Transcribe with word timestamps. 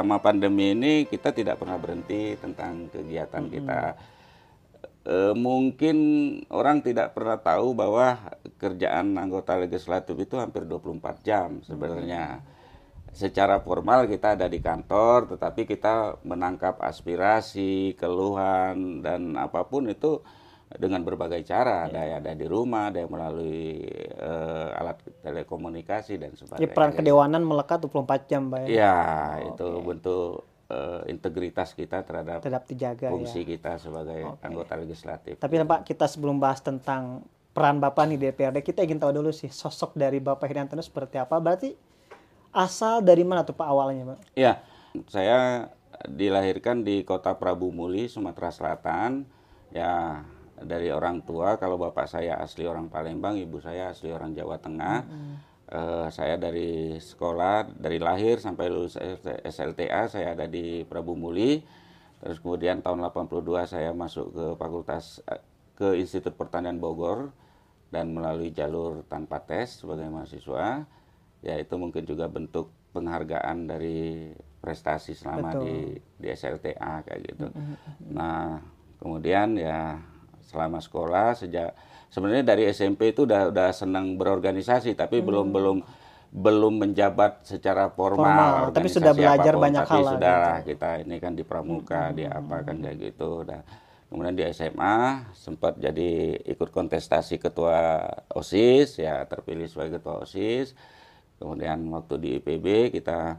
selama 0.00 0.16
pandemi 0.24 0.72
ini 0.72 1.04
kita 1.04 1.28
tidak 1.28 1.60
pernah 1.60 1.76
berhenti 1.76 2.32
tentang 2.40 2.88
kegiatan 2.88 3.44
kita. 3.52 4.00
E, 5.04 5.36
mungkin 5.36 5.96
orang 6.48 6.80
tidak 6.80 7.12
pernah 7.12 7.36
tahu 7.36 7.76
bahwa 7.76 8.16
kerjaan 8.56 9.12
anggota 9.20 9.60
legislatif 9.60 10.16
itu 10.16 10.40
hampir 10.40 10.64
24 10.64 11.20
jam 11.20 11.60
sebenarnya. 11.68 12.40
Secara 13.12 13.60
formal 13.60 14.08
kita 14.08 14.40
ada 14.40 14.48
di 14.48 14.64
kantor, 14.64 15.36
tetapi 15.36 15.68
kita 15.68 16.16
menangkap 16.24 16.80
aspirasi, 16.80 17.92
keluhan 18.00 19.04
dan 19.04 19.36
apa 19.36 19.68
pun 19.68 19.84
itu 19.84 20.24
dengan 20.78 21.02
berbagai 21.02 21.42
cara. 21.42 21.90
Ada 21.90 22.00
yang 22.06 22.16
ada 22.22 22.32
di 22.36 22.46
rumah, 22.46 22.94
ada 22.94 23.02
yang 23.02 23.10
melalui 23.10 23.82
eh, 24.14 24.78
alat 24.78 25.02
telekomunikasi 25.24 26.14
dan 26.20 26.30
sebagainya. 26.38 26.70
peran 26.70 26.92
kedewanan 26.94 27.42
melekat 27.42 27.82
24 27.82 28.30
jam, 28.30 28.46
Pak 28.52 28.58
ya. 28.64 28.68
Ya, 28.70 28.98
itu 29.50 29.66
bentuk 29.82 30.46
eh, 30.70 31.00
integritas 31.10 31.74
kita 31.74 32.06
terhadap 32.06 32.38
Tetap 32.44 32.62
dijaga 32.70 33.10
fungsi 33.10 33.42
ya. 33.42 33.48
kita 33.56 33.72
sebagai 33.82 34.20
anggota 34.46 34.78
legislatif. 34.78 35.34
Tapi 35.42 35.54
Pak, 35.66 35.82
kita 35.82 36.06
sebelum 36.06 36.38
bahas 36.38 36.62
tentang 36.62 37.26
peran 37.50 37.82
Bapak 37.82 38.06
nih 38.06 38.18
di 38.20 38.24
DPRD, 38.30 38.62
kita 38.62 38.86
ingin 38.86 39.02
tahu 39.02 39.10
dulu 39.10 39.34
sih 39.34 39.50
sosok 39.50 39.98
dari 39.98 40.22
Bapak 40.22 40.46
Heriantono 40.46 40.82
seperti 40.86 41.18
apa. 41.18 41.34
Berarti 41.42 41.74
asal 42.54 43.02
dari 43.02 43.26
mana 43.26 43.42
tuh 43.42 43.58
Pak 43.58 43.66
awalnya, 43.66 44.14
Pak? 44.14 44.18
Ya, 44.38 44.62
saya 45.10 45.66
dilahirkan 46.06 46.86
di 46.86 47.02
kota 47.02 47.34
Prabu 47.34 47.74
Muli, 47.74 48.06
Sumatera 48.06 48.54
Selatan. 48.54 49.26
Ya, 49.74 50.22
dari 50.62 50.92
orang 50.92 51.24
tua, 51.24 51.56
kalau 51.56 51.80
bapak 51.80 52.06
saya 52.06 52.36
asli 52.40 52.68
orang 52.68 52.92
Palembang, 52.92 53.36
ibu 53.36 53.58
saya 53.60 53.92
asli 53.92 54.12
orang 54.12 54.36
Jawa 54.36 54.60
Tengah. 54.60 54.98
Eh, 55.70 56.06
saya 56.10 56.34
dari 56.34 56.98
sekolah, 56.98 57.70
dari 57.78 58.02
lahir 58.02 58.42
sampai 58.42 58.66
lulus 58.66 58.98
SLTA, 59.46 60.10
saya 60.10 60.34
ada 60.34 60.50
di 60.50 60.82
Prabu 60.82 61.14
Muli. 61.14 61.62
Terus 62.20 62.42
kemudian 62.42 62.82
tahun 62.82 63.06
82 63.06 63.70
saya 63.70 63.94
masuk 63.94 64.34
ke 64.34 64.44
Fakultas 64.58 65.22
eh, 65.30 65.38
ke 65.78 65.94
Institut 65.94 66.34
Pertanian 66.34 66.82
Bogor 66.82 67.30
dan 67.94 68.10
melalui 68.10 68.50
jalur 68.50 69.06
tanpa 69.06 69.38
tes 69.46 69.78
sebagai 69.78 70.10
mahasiswa. 70.10 70.82
Ya 71.40 71.54
itu 71.56 71.74
mungkin 71.78 72.02
juga 72.02 72.26
bentuk 72.26 72.74
penghargaan 72.90 73.70
dari 73.70 74.34
prestasi 74.58 75.14
selama 75.14 75.54
di 75.62 75.96
di 76.18 76.26
SLTA 76.34 77.06
kayak 77.06 77.20
gitu. 77.30 77.46
Nah, 78.10 78.58
kemudian 78.98 79.54
ya 79.54 80.02
selama 80.50 80.82
sekolah 80.82 81.38
sejak 81.38 81.70
sebenarnya 82.10 82.42
dari 82.42 82.66
SMP 82.66 83.14
itu 83.14 83.22
udah 83.22 83.54
udah 83.54 83.70
senang 83.70 84.18
berorganisasi 84.18 84.98
tapi 84.98 85.22
belum 85.22 85.54
belum 85.54 85.78
belum 86.30 86.86
menjabat 86.86 87.42
secara 87.42 87.90
formal, 87.90 88.70
Formal, 88.70 88.74
tapi 88.74 88.86
sudah 88.86 89.10
belajar 89.14 89.50
apa 89.50 89.58
pun. 89.58 89.64
banyak 89.66 89.82
tapi 89.82 89.90
hal 89.94 90.02
sudah 90.14 90.38
gitu. 90.38 90.66
kita 90.74 90.90
ini 91.02 91.16
kan 91.18 91.32
di 91.34 91.42
pramuka 91.42 92.02
di 92.14 92.22
apa 92.22 92.56
kan 92.62 92.76
kayak 92.78 92.98
gitu 92.98 93.42
Nah, 93.42 93.62
kemudian 94.06 94.34
di 94.38 94.44
SMA 94.54 95.26
sempat 95.34 95.78
jadi 95.78 96.38
ikut 96.54 96.70
kontestasi 96.70 97.38
ketua 97.38 98.06
OSIS 98.30 99.02
ya 99.02 99.22
terpilih 99.26 99.66
sebagai 99.70 99.98
ketua 99.98 100.22
OSIS 100.22 100.74
kemudian 101.42 101.82
waktu 101.90 102.14
di 102.18 102.28
IPB 102.38 102.94
kita 102.94 103.38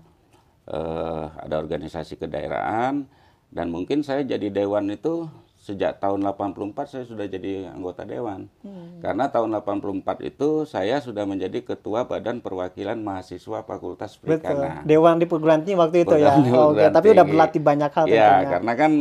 eh, 0.67 1.25
ada 1.31 1.55
organisasi 1.59 2.19
kedaerahan 2.19 3.07
dan 3.51 3.67
mungkin 3.67 4.03
saya 4.03 4.23
jadi 4.23 4.47
dewan 4.47 4.91
itu 4.91 5.27
sejak 5.61 6.01
tahun 6.01 6.25
84 6.25 6.73
saya 6.89 7.05
sudah 7.05 7.29
jadi 7.29 7.69
anggota 7.69 8.01
dewan. 8.01 8.49
Karena 8.97 9.29
tahun 9.29 9.53
84 9.61 10.01
itu 10.25 10.65
saya 10.65 10.97
sudah 10.97 11.21
menjadi 11.21 11.61
ketua 11.61 12.09
Badan 12.09 12.41
Perwakilan 12.41 12.97
Mahasiswa 12.97 13.61
Fakultas 13.61 14.17
Betul. 14.17 14.41
Perikanan. 14.41 14.81
Dewan 14.83 15.21
di 15.21 15.29
perguruan 15.29 15.61
tinggi 15.61 15.77
waktu 15.77 16.01
itu 16.01 16.17
ya. 16.17 16.33
Oke, 16.33 16.49
perguruan 16.49 16.89
tapi 16.89 17.07
udah 17.13 17.25
berlatih 17.29 17.61
banyak 17.61 17.91
hal 17.93 18.05
Ya, 18.05 18.09
tentunya. 18.09 18.49
karena 18.49 18.71
kan 18.73 18.91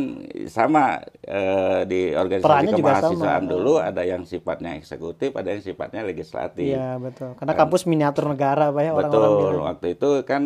sama 0.45 0.83
eh, 1.25 1.79
di 1.89 2.01
organisasi 2.13 2.45
Perannya 2.45 2.73
kemahasiswaan 2.77 3.41
sama. 3.41 3.49
dulu 3.49 3.73
ada 3.81 4.01
yang 4.05 4.21
sifatnya 4.21 4.71
eksekutif, 4.77 5.33
ada 5.33 5.49
yang 5.49 5.63
sifatnya 5.65 6.01
legislatif. 6.05 6.77
Iya, 6.77 7.01
betul. 7.01 7.33
Karena 7.41 7.53
kampus 7.57 7.89
miniatur 7.89 8.29
negara, 8.29 8.69
Pak 8.69 8.81
ya 8.85 8.91
orang-orang 8.93 9.09
Betul. 9.09 9.49
bilang. 9.49 9.65
Waktu 9.65 9.87
itu 9.97 10.09
kan 10.29 10.43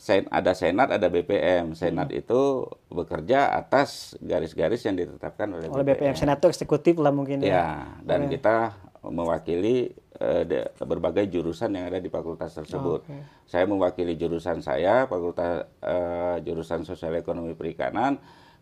sen, 0.00 0.24
ada 0.32 0.56
senat, 0.56 0.88
ada 0.88 1.06
BPM. 1.06 1.76
Senat 1.76 2.08
Hmm. 2.08 2.16
itu 2.16 2.40
bekerja 2.88 3.52
atas 3.52 4.16
garis-garis 4.18 4.80
yang 4.80 4.96
ditetapkan 4.96 5.52
oleh, 5.52 5.68
Oleh 5.68 5.84
BPM 5.84 6.16
Senat 6.16 6.40
itu 6.40 6.48
eksekutif 6.48 6.96
lah 6.96 7.12
mungkin 7.12 7.44
ya. 7.44 7.48
Ya, 7.52 7.66
dan 8.00 8.26
kita 8.26 8.72
mewakili 9.02 9.92
eh, 10.16 10.44
de- 10.44 10.68
berbagai 10.78 11.24
jurusan 11.26 11.72
yang 11.72 11.88
ada 11.88 11.96
di 11.96 12.08
fakultas 12.08 12.52
tersebut. 12.52 13.04
Saya 13.44 13.64
mewakili 13.64 14.16
jurusan 14.16 14.60
saya, 14.60 15.04
fakultas 15.04 15.64
eh, 15.80 16.36
jurusan 16.40 16.84
sosial 16.84 17.12
ekonomi 17.14 17.52
perikanan. 17.52 18.16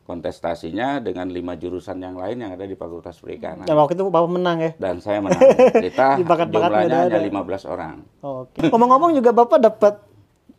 Kontestasinya 0.08 0.98
dengan 0.98 1.28
lima 1.28 1.52
jurusan 1.52 2.00
yang 2.00 2.16
lain 2.16 2.40
yang 2.40 2.56
ada 2.56 2.64
di 2.64 2.72
fakultas 2.72 3.20
perikanan. 3.20 3.68
Dan 3.68 3.76
waktu 3.76 3.92
itu 3.92 4.08
Bapak 4.08 4.30
menang 4.32 4.56
ya. 4.58 4.72
Dan 4.74 4.98
saya 4.98 5.20
menang. 5.20 5.36
Kita 5.68 6.16
Dibakat-bakat 6.24 6.88
jumlahnya 6.88 6.98
hanya 7.12 7.20
15 7.20 7.68
orang. 7.68 7.96
Oke. 8.18 8.64
Ngomong-ngomong 8.64 9.12
juga 9.12 9.36
Bapak 9.36 9.60
dapat 9.60 9.94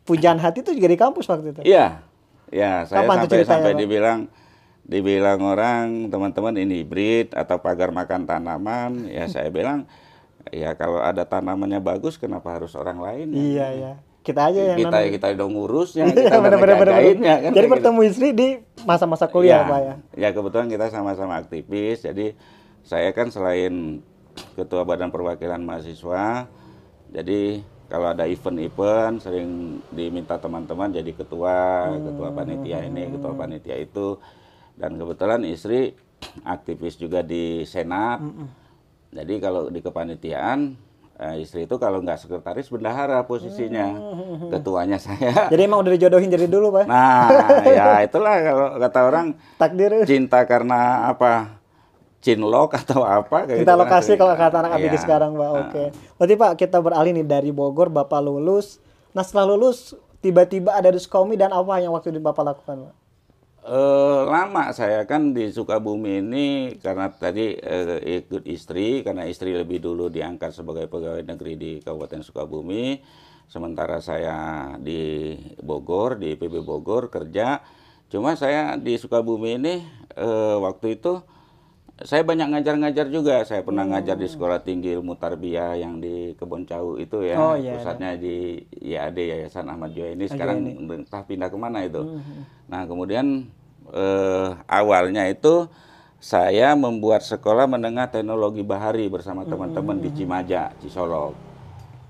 pujaan 0.10 0.42
hati 0.42 0.66
itu 0.66 0.74
juga 0.74 0.90
di 0.90 0.98
kampus 0.98 1.30
waktu 1.30 1.54
itu. 1.54 1.62
Iya, 1.62 2.02
ya 2.50 2.84
saya 2.84 3.06
Kapan 3.06 3.16
sampai 3.24 3.46
sampai 3.46 3.72
Pak? 3.74 3.80
dibilang 3.80 4.20
dibilang 4.84 5.40
orang 5.46 6.10
teman-teman 6.10 6.58
ini 6.58 6.82
hibrid 6.82 7.38
atau 7.38 7.62
pagar 7.62 7.94
makan 7.94 8.26
tanaman. 8.26 9.06
Ya 9.06 9.30
saya 9.34 9.54
bilang 9.54 9.86
ya 10.50 10.74
kalau 10.74 10.98
ada 10.98 11.22
tanamannya 11.22 11.78
bagus 11.78 12.18
kenapa 12.18 12.58
harus 12.58 12.74
orang 12.74 12.98
lain? 12.98 13.30
Iya, 13.30 13.68
iya. 13.70 13.94
Kita 14.20 14.52
aja 14.52 14.76
yang 14.76 14.78
kita 14.78 14.92
namanya- 14.92 15.14
kita 15.16 15.28
dong 15.38 15.54
ngurusnya, 15.56 16.06
Iya, 16.10 16.28
kita 16.28 16.38
benar, 16.38 16.58
benar, 16.60 16.76
benar, 16.76 16.94
ngejagainnya, 16.98 17.34
benar. 17.34 17.46
kan 17.46 17.52
Jadi 17.54 17.66
gitu. 17.66 17.74
bertemu 17.78 18.00
istri 18.04 18.28
di 18.34 18.48
masa-masa 18.84 19.26
kuliah, 19.30 19.62
Pak 19.64 19.80
ya. 19.80 19.94
Ya 20.18 20.30
kebetulan 20.34 20.68
kita 20.68 20.86
sama-sama 20.90 21.38
aktivis. 21.38 22.02
Jadi 22.02 22.34
saya 22.82 23.14
kan 23.14 23.30
selain 23.30 24.02
ketua 24.58 24.84
badan 24.84 25.10
perwakilan 25.10 25.60
mahasiswa, 25.60 26.48
jadi 27.10 27.62
kalau 27.90 28.14
ada 28.14 28.24
event-event 28.24 29.18
sering 29.18 29.50
diminta 29.90 30.38
teman-teman 30.38 30.94
jadi 30.94 31.10
ketua, 31.10 31.90
ketua 31.98 32.30
panitia 32.32 32.86
ini, 32.86 33.10
ketua 33.10 33.34
panitia 33.34 33.76
itu. 33.76 34.22
Dan 34.78 34.96
kebetulan 34.96 35.42
istri 35.44 35.92
aktivis 36.46 36.96
juga 36.96 37.20
di 37.20 37.66
senat. 37.66 38.22
Jadi 39.10 39.42
kalau 39.42 39.74
di 39.74 39.82
kepanitiaan 39.82 40.78
eh, 41.20 41.36
istri 41.44 41.68
itu 41.68 41.76
kalau 41.76 42.00
nggak 42.00 42.22
sekretaris 42.22 42.70
bendahara 42.70 43.26
posisinya, 43.26 43.92
ketuanya 44.48 45.02
saya. 45.06 45.50
Jadi 45.50 45.62
emang 45.66 45.84
udah 45.84 45.92
dijodohin 45.92 46.30
dari 46.32 46.48
dulu, 46.48 46.72
Pak. 46.80 46.86
Nah, 46.88 47.28
ya 47.66 48.06
itulah 48.06 48.36
kalau 48.40 48.68
kata 48.80 49.00
orang 49.04 49.26
Takdir. 49.62 50.06
cinta 50.08 50.46
karena 50.48 51.10
apa? 51.12 51.59
Cinlok 52.20 52.76
atau 52.76 53.02
apa 53.02 53.48
kayak 53.48 53.64
Kita 53.64 53.64
gitu 53.64 53.72
kan 53.72 53.80
lokasi 53.80 54.06
sering. 54.06 54.20
kalau 54.20 54.36
kata 54.36 54.56
anak 54.60 54.72
ABG 54.76 54.92
Iya. 54.92 55.02
sekarang, 55.02 55.32
Pak. 55.34 55.52
Oke. 55.56 55.84
Berarti 56.16 56.36
Pak, 56.36 56.52
kita 56.56 56.78
beralih 56.80 57.12
nih 57.14 57.24
dari 57.24 57.50
Bogor, 57.50 57.88
Bapak 57.88 58.20
lulus. 58.20 58.84
Nah, 59.12 59.24
setelah 59.24 59.56
lulus 59.56 59.94
tiba-tiba 60.20 60.76
ada 60.76 60.92
diskomi 60.92 61.34
dan 61.34 61.50
apa 61.50 61.80
yang 61.80 61.92
waktu 61.92 62.12
itu 62.12 62.20
Bapak 62.20 62.44
lakukan, 62.46 62.78
Pak? 62.86 62.96
Eh, 63.62 64.22
lama 64.26 64.72
saya 64.72 65.04
kan 65.04 65.30
di 65.30 65.52
Sukabumi 65.52 66.24
ini 66.24 66.48
karena 66.80 67.12
tadi 67.12 67.54
eh, 67.54 68.24
ikut 68.24 68.44
istri 68.44 69.04
karena 69.04 69.28
istri 69.28 69.52
lebih 69.52 69.78
dulu 69.78 70.08
diangkat 70.08 70.56
sebagai 70.56 70.88
pegawai 70.88 71.22
negeri 71.22 71.54
di 71.54 71.72
Kabupaten 71.78 72.24
Sukabumi 72.24 73.04
sementara 73.46 74.00
saya 74.00 74.38
di 74.80 75.36
Bogor 75.60 76.16
di 76.16 76.34
PB 76.34 76.64
Bogor 76.64 77.12
kerja 77.12 77.60
cuma 78.08 78.34
saya 78.34 78.74
di 78.74 78.96
Sukabumi 78.96 79.60
ini 79.60 79.76
eh, 80.16 80.56
waktu 80.58 80.96
itu 80.96 81.20
saya 82.08 82.24
banyak 82.24 82.48
ngajar-ngajar 82.56 83.12
juga. 83.12 83.44
Saya 83.44 83.60
pernah 83.60 83.84
ngajar 83.84 84.16
di 84.16 84.28
Sekolah 84.32 84.64
Tinggi 84.64 84.96
Ilmu 84.96 85.20
Tarbiyah 85.20 85.76
yang 85.76 86.00
di 86.00 86.32
Kebon 86.40 86.64
Cau 86.64 86.96
itu 86.96 87.28
ya. 87.28 87.36
Oh, 87.36 87.56
iya, 87.60 87.76
pusatnya 87.76 88.16
di 88.16 88.64
IAD 88.80 89.18
Yayasan 89.20 89.68
Ahmad 89.68 89.92
Joya 89.92 90.16
ini. 90.16 90.26
Sekarang 90.32 90.64
entah 90.64 91.24
pindah 91.28 91.52
ke 91.52 91.58
mana 91.60 91.84
itu. 91.84 92.24
Nah 92.72 92.88
kemudian 92.88 93.52
eh, 93.92 94.50
awalnya 94.70 95.28
itu 95.28 95.68
saya 96.20 96.76
membuat 96.76 97.24
sekolah 97.24 97.68
menengah 97.68 98.12
teknologi 98.12 98.64
bahari 98.64 99.08
bersama 99.12 99.44
teman-teman 99.44 100.00
di 100.00 100.12
Cimaja 100.16 100.72
Cisolok. 100.80 101.36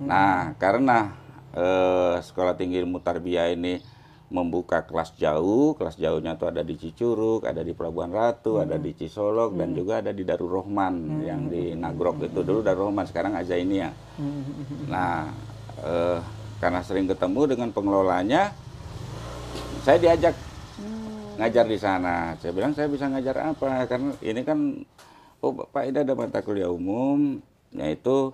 Nah 0.01 0.53
karena 0.61 1.17
eh, 1.57 2.21
Sekolah 2.21 2.53
Tinggi 2.53 2.77
Ilmu 2.77 3.01
Tarbiyah 3.01 3.57
ini 3.57 3.81
membuka 4.29 4.85
kelas 4.85 5.17
jauh, 5.17 5.73
kelas 5.73 5.97
jauhnya 5.97 6.37
tuh 6.37 6.53
ada 6.53 6.61
di 6.61 6.77
Cicurug, 6.77 7.49
ada 7.49 7.65
di 7.65 7.73
Pelabuhan 7.73 8.13
Ratu, 8.13 8.61
ada 8.61 8.77
di 8.77 8.93
Cisolok, 8.93 9.57
dan 9.57 9.73
juga 9.73 10.05
ada 10.05 10.13
di 10.13 10.21
Darul 10.21 10.53
Rohman 10.53 11.25
yang 11.25 11.49
di 11.49 11.73
Nagrok 11.73 12.29
itu 12.29 12.45
dulu 12.45 12.61
Darul 12.61 12.93
Rohman, 12.93 13.09
sekarang 13.09 13.33
Azainia. 13.33 13.89
Nah, 14.85 15.33
eh, 15.81 16.21
karena 16.61 16.79
sering 16.85 17.09
ketemu 17.09 17.57
dengan 17.57 17.69
pengelolanya, 17.73 18.53
saya 19.81 19.97
diajak 19.97 20.37
ngajar 21.41 21.65
di 21.65 21.77
sana. 21.81 22.37
Saya 22.37 22.51
bilang 22.53 22.77
saya 22.77 22.85
bisa 22.85 23.09
ngajar 23.09 23.55
apa? 23.55 23.89
Karena 23.89 24.13
ini 24.21 24.41
kan, 24.45 24.59
oh 25.41 25.51
Pak 25.57 25.89
ini 25.89 26.05
ada 26.05 26.13
mata 26.13 26.45
kuliah 26.45 26.69
umum, 26.69 27.41
yaitu 27.73 28.29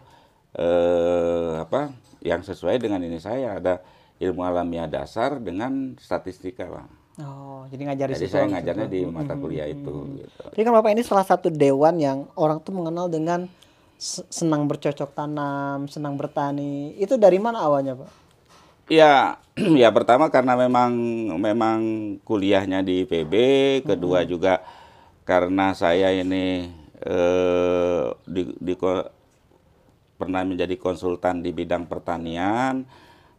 eh, 0.60 1.64
apa? 1.64 1.96
Yang 2.20 2.52
sesuai 2.52 2.84
dengan 2.84 3.00
ini 3.00 3.16
saya 3.22 3.64
ada 3.64 3.80
ilmu 4.20 4.42
alamiah 4.48 4.88
dasar 4.88 5.38
dengan 5.40 5.96
statistika 6.00 6.66
lah. 6.68 6.88
Oh, 7.16 7.64
jadi 7.72 7.88
ngajari 7.88 8.12
Jadi 8.20 8.28
saya 8.28 8.44
gitu. 8.48 8.54
ngajarnya 8.60 8.88
di 8.92 9.00
mata 9.08 9.34
kuliah 9.40 9.68
itu. 9.72 10.20
Gitu. 10.20 10.44
Jadi 10.52 10.62
kan 10.68 10.74
Bapak 10.76 10.92
ini 10.92 11.04
salah 11.04 11.24
satu 11.24 11.48
dewan 11.48 11.96
yang 11.96 12.28
orang 12.36 12.60
tuh 12.60 12.76
mengenal 12.76 13.08
dengan 13.08 13.48
se- 13.96 14.28
senang 14.28 14.68
bercocok 14.68 15.16
tanam, 15.16 15.88
senang 15.88 16.20
bertani. 16.20 16.92
Itu 17.00 17.16
dari 17.16 17.40
mana 17.40 17.64
awalnya, 17.64 17.96
Pak? 17.96 18.12
Ya, 18.92 19.40
ya 19.82 19.90
pertama 19.96 20.28
karena 20.28 20.60
memang 20.60 20.92
memang 21.40 21.80
kuliahnya 22.28 22.84
di 22.84 23.08
PB, 23.08 23.34
kedua 23.88 24.28
juga 24.28 24.60
karena 25.24 25.72
saya 25.72 26.12
ini 26.12 26.68
eh, 27.00 28.06
di, 28.28 28.42
di 28.60 28.74
pernah 30.16 30.44
menjadi 30.44 30.76
konsultan 30.76 31.40
di 31.40 31.56
bidang 31.56 31.88
pertanian. 31.88 32.84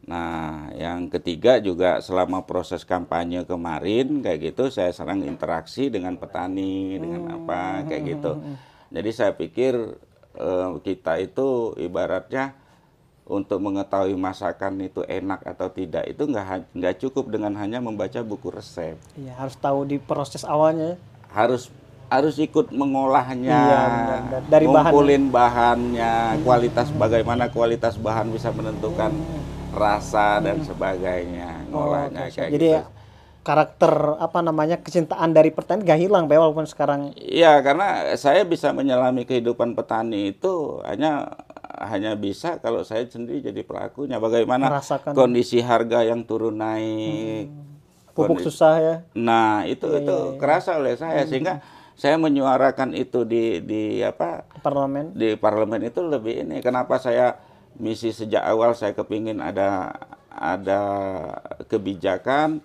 Nah, 0.06 0.70
yang 0.70 1.11
ketiga 1.11 1.58
juga 1.58 1.99
selama 1.99 2.47
proses 2.47 2.87
kampanye 2.87 3.43
kemarin 3.43 4.23
kayak 4.23 4.55
gitu 4.55 4.70
saya 4.70 4.94
sering 4.94 5.26
interaksi 5.26 5.91
dengan 5.91 6.14
petani, 6.14 6.94
dengan 6.94 7.26
apa 7.35 7.82
kayak 7.85 8.03
gitu. 8.06 8.38
Jadi 8.87 9.11
saya 9.11 9.35
pikir 9.35 9.75
eh, 10.32 10.70
kita 10.81 11.19
itu 11.19 11.75
ibaratnya 11.76 12.55
untuk 13.26 13.58
mengetahui 13.58 14.14
masakan 14.14 14.79
itu 14.81 15.03
enak 15.03 15.43
atau 15.43 15.67
tidak 15.67 16.06
itu 16.06 16.23
nggak 16.23 16.70
nggak 16.70 16.94
cukup 17.02 17.26
dengan 17.26 17.59
hanya 17.59 17.82
membaca 17.82 18.23
buku 18.23 18.55
resep 18.55 18.94
Iya, 19.19 19.35
harus 19.35 19.59
tahu 19.59 19.82
di 19.82 19.99
proses 19.99 20.47
awalnya. 20.47 20.94
harus 21.35 21.67
harus 22.06 22.38
ikut 22.38 22.70
mengolahnya 22.70 23.50
Iya, 23.50 23.81
benar. 23.82 24.43
Dari 24.47 24.70
ngumpulin 24.70 25.26
bahannya 25.26 26.38
kualitas 26.47 26.94
bagaimana 26.94 27.50
kualitas 27.50 27.99
bahan 27.99 28.31
bisa 28.31 28.55
menentukan 28.55 29.11
rasa 29.76 30.40
dan 30.40 30.58
sebagainya 30.61 31.69
ngolahnya 31.69 32.26
oke. 32.26 32.32
kayak 32.32 32.50
Jadi 32.50 32.67
gitu 32.67 32.75
ya, 32.75 32.82
karakter 33.43 33.93
apa 34.17 34.38
namanya 34.40 34.76
kecintaan 34.76 35.31
dari 35.31 35.49
petani 35.49 35.81
gak 35.81 36.00
hilang, 36.00 36.25
Pak, 36.25 36.34
walaupun 36.34 36.64
sekarang 36.64 37.14
Iya, 37.14 37.61
karena 37.61 37.87
saya 38.14 38.43
bisa 38.43 38.73
menyelami 38.73 39.23
kehidupan 39.23 39.73
petani 39.73 40.32
itu 40.32 40.82
hanya 40.82 41.31
hanya 41.78 42.17
bisa 42.17 42.56
kalau 42.56 42.82
saya 42.82 43.05
sendiri 43.05 43.44
jadi 43.44 43.61
pelakunya. 43.61 44.17
Bagaimana 44.17 44.67
Merasakan. 44.69 45.12
kondisi 45.12 45.61
harga 45.61 46.02
yang 46.02 46.25
turun 46.25 46.56
naik. 46.56 47.52
pupuk 48.08 48.40
kondisi- 48.40 48.49
susah 48.49 48.75
ya. 48.78 48.96
Nah, 49.12 49.62
itu 49.62 49.84
Iya, 49.87 50.00
itu 50.00 50.17
kerasa 50.37 50.75
oleh 50.75 50.96
saya 50.96 51.23
sehingga 51.23 51.61
saya 51.93 52.17
menyuarakan 52.17 52.93
itu 52.93 53.23
di 53.23 53.61
di 53.61 54.00
apa 54.00 54.49
Parlemen. 54.58 55.12
di 55.12 55.37
parlemen 55.37 55.84
itu 55.84 56.00
lebih 56.00 56.43
ini 56.43 56.58
kenapa 56.58 56.96
saya 56.96 57.37
misi 57.78 58.11
sejak 58.12 58.43
awal 58.43 58.73
saya 58.73 58.93
kepingin 58.93 59.40
ada 59.40 59.96
ada 60.31 60.82
kebijakan 61.69 62.61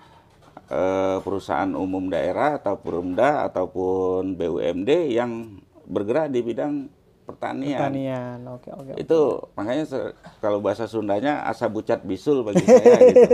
eh, 0.67 1.17
perusahaan 1.23 1.71
umum 1.75 2.11
daerah 2.11 2.59
atau 2.59 2.79
Perumda 2.79 3.47
ataupun 3.47 4.35
BUMD 4.35 5.11
yang 5.11 5.61
bergerak 5.87 6.31
di 6.31 6.39
bidang 6.43 6.87
pertanian. 7.27 7.79
Pertanian. 7.79 8.39
Oke, 8.51 8.69
oke. 8.75 8.91
Itu 8.99 9.51
makanya 9.55 9.85
kalau 10.43 10.59
bahasa 10.59 10.87
Sundanya 10.87 11.47
asa 11.47 11.71
bucat 11.71 12.03
bisul 12.03 12.43
bagi 12.43 12.63
saya 12.67 12.99
gitu. 13.11 13.25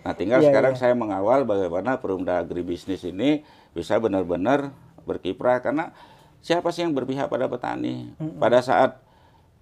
Nah, 0.00 0.14
tinggal 0.16 0.40
Iya, 0.40 0.48
sekarang 0.48 0.74
iya. 0.76 0.80
saya 0.80 0.94
mengawal 0.96 1.44
bagaimana 1.44 2.00
Perumda 2.00 2.40
Agribisnis 2.40 3.04
ini 3.04 3.44
bisa 3.76 4.00
benar-benar 4.00 4.72
berkiprah 5.04 5.60
karena 5.60 5.92
siapa 6.40 6.72
sih 6.72 6.86
yang 6.88 6.96
berpihak 6.96 7.28
pada 7.28 7.50
petani? 7.50 8.16
Pada 8.40 8.64
saat 8.64 8.96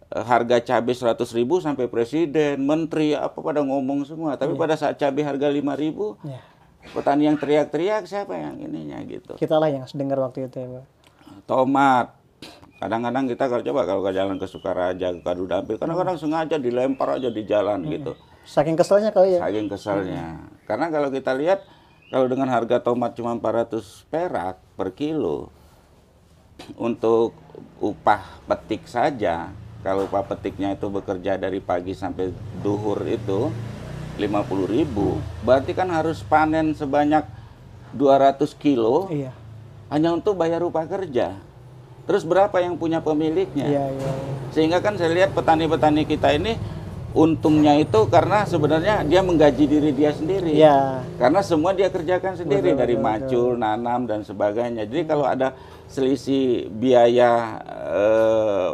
harga 0.09 0.57
cabai 0.59 0.95
100.000 0.95 1.37
ribu 1.37 1.61
sampai 1.61 1.85
presiden, 1.87 2.61
menteri 2.61 3.13
apa 3.13 3.37
pada 3.39 3.61
ngomong 3.61 4.05
semua. 4.05 4.35
Tapi 4.35 4.57
Iya. 4.57 4.61
pada 4.61 4.75
saat 4.75 4.97
cabai 4.97 5.21
harga 5.23 5.49
5.000 5.49 5.77
ribu, 5.77 6.17
Ya. 6.23 6.41
petani 6.91 7.29
yang 7.29 7.37
teriak-teriak 7.37 8.09
siapa 8.09 8.33
yang 8.33 8.57
ininya 8.57 8.97
gitu. 9.05 9.37
Kita 9.37 9.61
lah 9.61 9.69
yang 9.69 9.85
dengar 9.87 10.19
waktu 10.23 10.49
itu 10.49 10.57
ya, 10.57 10.69
Pak. 10.71 10.85
tomat 11.45 12.07
kadang-kadang 12.79 13.27
kita 13.27 13.45
kalau 13.47 13.63
coba 13.63 13.81
kalau 13.85 14.01
ke 14.01 14.13
jalan 14.13 14.37
ke 14.37 14.47
Sukaraja 14.47 15.11
ke 15.11 15.21
Kadu 15.21 15.45
Dampil 15.45 15.77
kadang-kadang 15.77 16.15
sengaja 16.15 16.57
dilempar 16.57 17.19
aja 17.19 17.29
di 17.29 17.43
jalan 17.43 17.83
gitu 17.85 18.15
Saking 18.45 18.79
keselnya 18.79 19.11
kali 19.11 19.37
ya. 19.37 19.41
saking 19.43 19.67
kesalnya 19.67 20.47
karena 20.65 20.87
kalau 20.89 21.11
kita 21.11 21.35
lihat 21.35 21.67
kalau 22.09 22.31
dengan 22.31 22.49
harga 22.49 22.81
tomat 22.81 23.13
cuma 23.13 23.35
400 23.35 23.83
perak 24.09 24.57
per 24.73 24.95
kilo 24.95 25.51
untuk 26.75 27.35
upah 27.79 28.23
petik 28.47 28.87
saja 28.87 29.51
kalau 29.81 30.05
upah 30.05 30.27
petiknya 30.27 30.75
itu 30.75 30.87
bekerja 30.89 31.39
dari 31.39 31.59
pagi 31.59 31.95
sampai 31.95 32.35
duhur 32.61 33.03
itu 33.07 33.51
50.000 34.19 34.75
ribu 34.75 35.19
berarti 35.47 35.71
kan 35.73 35.87
harus 35.89 36.23
panen 36.23 36.75
sebanyak 36.75 37.23
200 37.95 38.53
kilo 38.59 39.09
Iya. 39.09 39.33
hanya 39.89 40.13
untuk 40.13 40.37
bayar 40.37 40.61
upah 40.61 40.85
kerja. 40.85 41.33
Terus 42.05 42.25
berapa 42.25 42.53
yang 42.61 42.77
punya 42.77 43.01
pemiliknya? 43.01 43.65
Iya, 43.69 43.85
iya. 43.93 44.13
Sehingga 44.53 44.81
kan 44.81 44.97
saya 44.97 45.13
lihat 45.13 45.33
petani-petani 45.33 46.05
kita 46.05 46.33
ini 46.33 46.57
untungnya 47.13 47.77
itu 47.77 48.05
karena 48.09 48.45
sebenarnya 48.45 49.05
dia 49.05 49.21
menggaji 49.25 49.65
diri 49.65 49.91
dia 49.93 50.13
sendiri. 50.13 50.53
Iya. 50.57 51.05
Karena 51.17 51.41
semua 51.41 51.73
dia 51.73 51.89
kerjakan 51.89 52.37
sendiri 52.37 52.73
Betul, 52.73 52.81
dari 52.81 52.97
betul, 52.97 53.05
macul, 53.05 53.51
nanam 53.61 54.01
dan 54.05 54.21
sebagainya. 54.25 54.85
Jadi 54.89 55.05
kalau 55.05 55.25
ada 55.29 55.53
selisih 55.89 56.69
biaya 56.73 57.61
eh, 57.93 58.71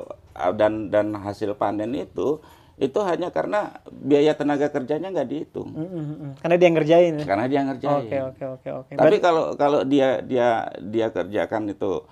dan 0.54 0.90
dan 0.90 1.14
hasil 1.14 1.54
panen 1.54 1.94
itu 1.94 2.42
itu 2.75 2.98
hanya 3.06 3.31
karena 3.31 3.70
biaya 3.86 4.34
tenaga 4.34 4.66
kerjanya 4.66 5.14
nggak 5.14 5.31
dihitung. 5.31 5.70
Mm, 5.70 5.86
mm, 5.86 6.04
mm. 6.10 6.32
Karena 6.42 6.54
dia 6.58 6.66
yang 6.66 6.76
ngerjain 6.76 7.14
ya. 7.14 7.25
Karena 7.25 7.46
dia 7.46 7.60
ngerjain. 7.62 8.10
Oke, 8.10 8.19
oke, 8.19 8.44
oke, 8.58 8.69
oke. 8.82 8.92
Tapi 8.98 9.16
kalau 9.22 9.54
kalau 9.54 9.81
dia 9.86 10.19
dia 10.19 10.66
dia 10.82 11.06
kerjakan 11.14 11.70
itu 11.70 12.02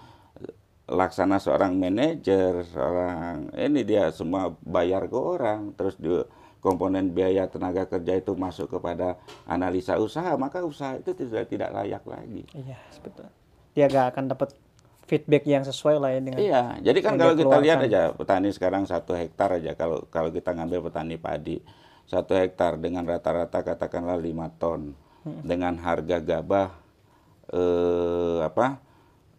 laksana 0.87 1.43
seorang 1.43 1.75
manajer, 1.75 2.63
seorang 2.71 3.51
ini 3.59 3.83
dia 3.83 4.15
semua 4.15 4.55
bayar 4.63 5.11
ke 5.11 5.19
orang, 5.19 5.75
terus 5.75 5.99
di 5.99 6.11
komponen 6.63 7.11
biaya 7.11 7.51
tenaga 7.51 7.91
kerja 7.91 8.23
itu 8.23 8.39
masuk 8.39 8.79
kepada 8.79 9.19
analisa 9.51 9.99
usaha, 9.99 10.31
maka 10.39 10.63
usaha 10.63 10.95
itu 10.95 11.11
sudah 11.11 11.43
tidak 11.43 11.75
layak 11.75 12.07
lagi. 12.07 12.47
Iya, 12.55 12.79
betul. 13.03 13.27
Dia 13.75 13.91
gak 13.91 14.15
akan 14.15 14.25
dapat 14.31 14.55
feedback 15.13 15.45
yang 15.45 15.61
sesuai 15.61 16.01
lah 16.01 16.11
ya 16.17 16.21
dengan 16.25 16.41
Iya, 16.41 16.63
jadi 16.81 16.99
kan 17.05 17.21
kalau 17.21 17.37
kita 17.37 17.57
lihat 17.61 17.85
aja 17.85 18.17
petani 18.17 18.49
sekarang 18.49 18.89
satu 18.89 19.13
hektar 19.13 19.61
aja 19.61 19.77
kalau 19.77 20.09
kalau 20.09 20.33
kita 20.33 20.57
ngambil 20.57 20.89
petani 20.89 21.21
padi 21.21 21.61
satu 22.09 22.33
hektar 22.33 22.81
dengan 22.81 23.05
rata-rata 23.05 23.61
katakanlah 23.61 24.17
lima 24.17 24.49
ton 24.57 24.97
dengan 25.45 25.77
harga 25.77 26.17
gabah 26.25 26.73
eh, 27.53 28.39
apa 28.41 28.81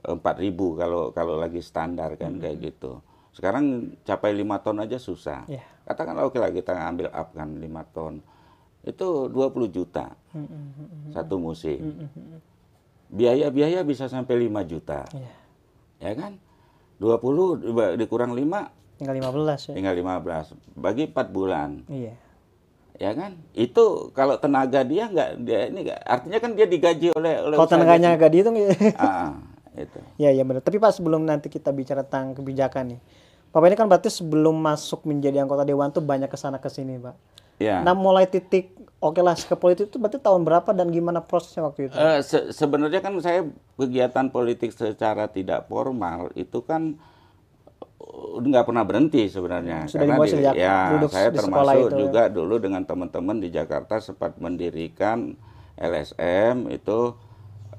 empat 0.06 0.36
ribu 0.38 0.78
kalau 0.78 1.10
kalau 1.10 1.42
lagi 1.42 1.66
standar 1.66 2.14
kan 2.22 2.38
kayak 2.38 2.62
gitu. 2.62 3.02
Sekarang 3.34 3.98
capai 4.06 4.38
lima 4.38 4.62
ton 4.62 4.78
aja 4.78 5.02
susah. 5.02 5.50
Iya. 5.50 5.66
Katakanlah 5.90 6.30
oke 6.30 6.38
lah 6.38 6.54
kita 6.54 6.78
ngambil 6.78 7.10
up 7.10 7.34
kan 7.34 7.50
lima 7.58 7.82
ton 7.90 8.22
itu 8.84 9.32
20 9.32 9.72
juta 9.72 10.12
Mm, 10.36 10.44
mm, 10.44 10.50
mm, 10.50 10.88
mm. 11.08 11.12
satu 11.16 11.36
musim. 11.40 11.80
Biaya-biaya 13.14 13.86
bisa 13.86 14.10
sampai 14.10 14.50
5 14.50 14.66
juta 14.66 15.06
Iya. 15.14 15.32
Ya 16.04 16.12
kan 16.14 16.36
20 17.00 17.64
diba- 17.64 17.96
dikurang 17.96 18.32
5 18.32 18.70
Tinggal 18.94 19.16
15 19.18 19.72
ya. 19.72 19.74
tinggal 19.74 19.96
15 19.96 20.54
bagi 20.76 21.08
4 21.08 21.28
bulan 21.30 21.70
Iya. 21.88 22.14
ya 22.94 23.12
kan 23.12 23.32
itu 23.54 23.84
kalau 24.12 24.38
tenaga 24.38 24.84
dia 24.84 25.08
nggak 25.08 25.30
dia 25.42 25.60
ini 25.66 25.80
nggak 25.82 26.00
artinya 26.00 26.38
kan 26.38 26.52
dia 26.54 26.68
digaji 26.68 27.08
oleh 27.10 27.34
oleh 27.42 27.56
Kalau 27.56 27.70
tenaganya 27.70 28.14
agak 28.14 28.30
dihitung 28.30 28.54
ya. 28.54 28.70
ah 28.96 29.34
itu 29.74 29.98
Iya, 30.22 30.30
iya 30.32 30.44
benar. 30.44 30.62
Tapi 30.62 30.78
Pak 30.78 30.94
sebelum 30.94 31.24
nanti 31.24 31.48
kita 31.48 31.72
bicara 31.72 32.04
tentang 32.04 32.38
kebijakan 32.38 32.94
nih. 32.94 33.00
Bapak 33.50 33.66
ini 33.66 33.76
kan 33.76 33.88
berarti 33.88 34.10
sebelum 34.10 34.54
masuk 34.56 35.02
menjadi 35.04 35.40
anggota 35.40 35.62
dewan 35.62 35.90
tuh 35.90 36.02
banyak 36.02 36.26
ke 36.26 36.36
sana 36.36 36.58
ke 36.58 36.68
sini, 36.68 36.98
Pak. 36.98 37.18
Ya 37.60 37.80
Nah, 37.86 37.94
mulai 38.06 38.26
titik 38.34 38.64
oke 39.04 39.20
lah 39.28 39.36
ke 39.50 39.56
politik 39.64 39.86
itu 39.92 39.98
berarti 40.02 40.20
tahun 40.26 40.42
berapa 40.48 40.70
dan 40.78 40.88
gimana 40.96 41.20
prosesnya 41.30 41.62
waktu 41.68 41.82
itu? 41.92 41.98
Eh, 41.98 42.20
se- 42.26 42.50
sebenarnya 42.50 43.00
kan 43.06 43.14
saya 43.22 43.46
kegiatan 43.78 44.28
politik 44.34 44.74
secara 44.74 45.30
tidak 45.30 45.70
formal 45.70 46.34
itu 46.34 46.60
kan 46.66 46.98
uh, 48.02 48.42
nggak 48.42 48.66
pernah 48.68 48.84
berhenti 48.86 49.30
sebenarnya 49.30 49.90
Sudah 49.92 50.06
dimulai 50.10 50.28
di- 50.30 50.34
sejak 50.34 50.56
ya 50.58 50.76
duduk 50.90 51.12
saya 51.14 51.30
di 51.30 51.38
termasuk 51.38 51.78
itu 51.90 51.94
ya. 51.94 52.02
juga 52.02 52.22
dulu 52.30 52.56
dengan 52.62 52.82
teman-teman 52.90 53.38
di 53.44 53.50
Jakarta 53.54 54.00
sempat 54.02 54.38
mendirikan 54.42 55.38
LSM 55.78 56.70
itu 56.70 57.14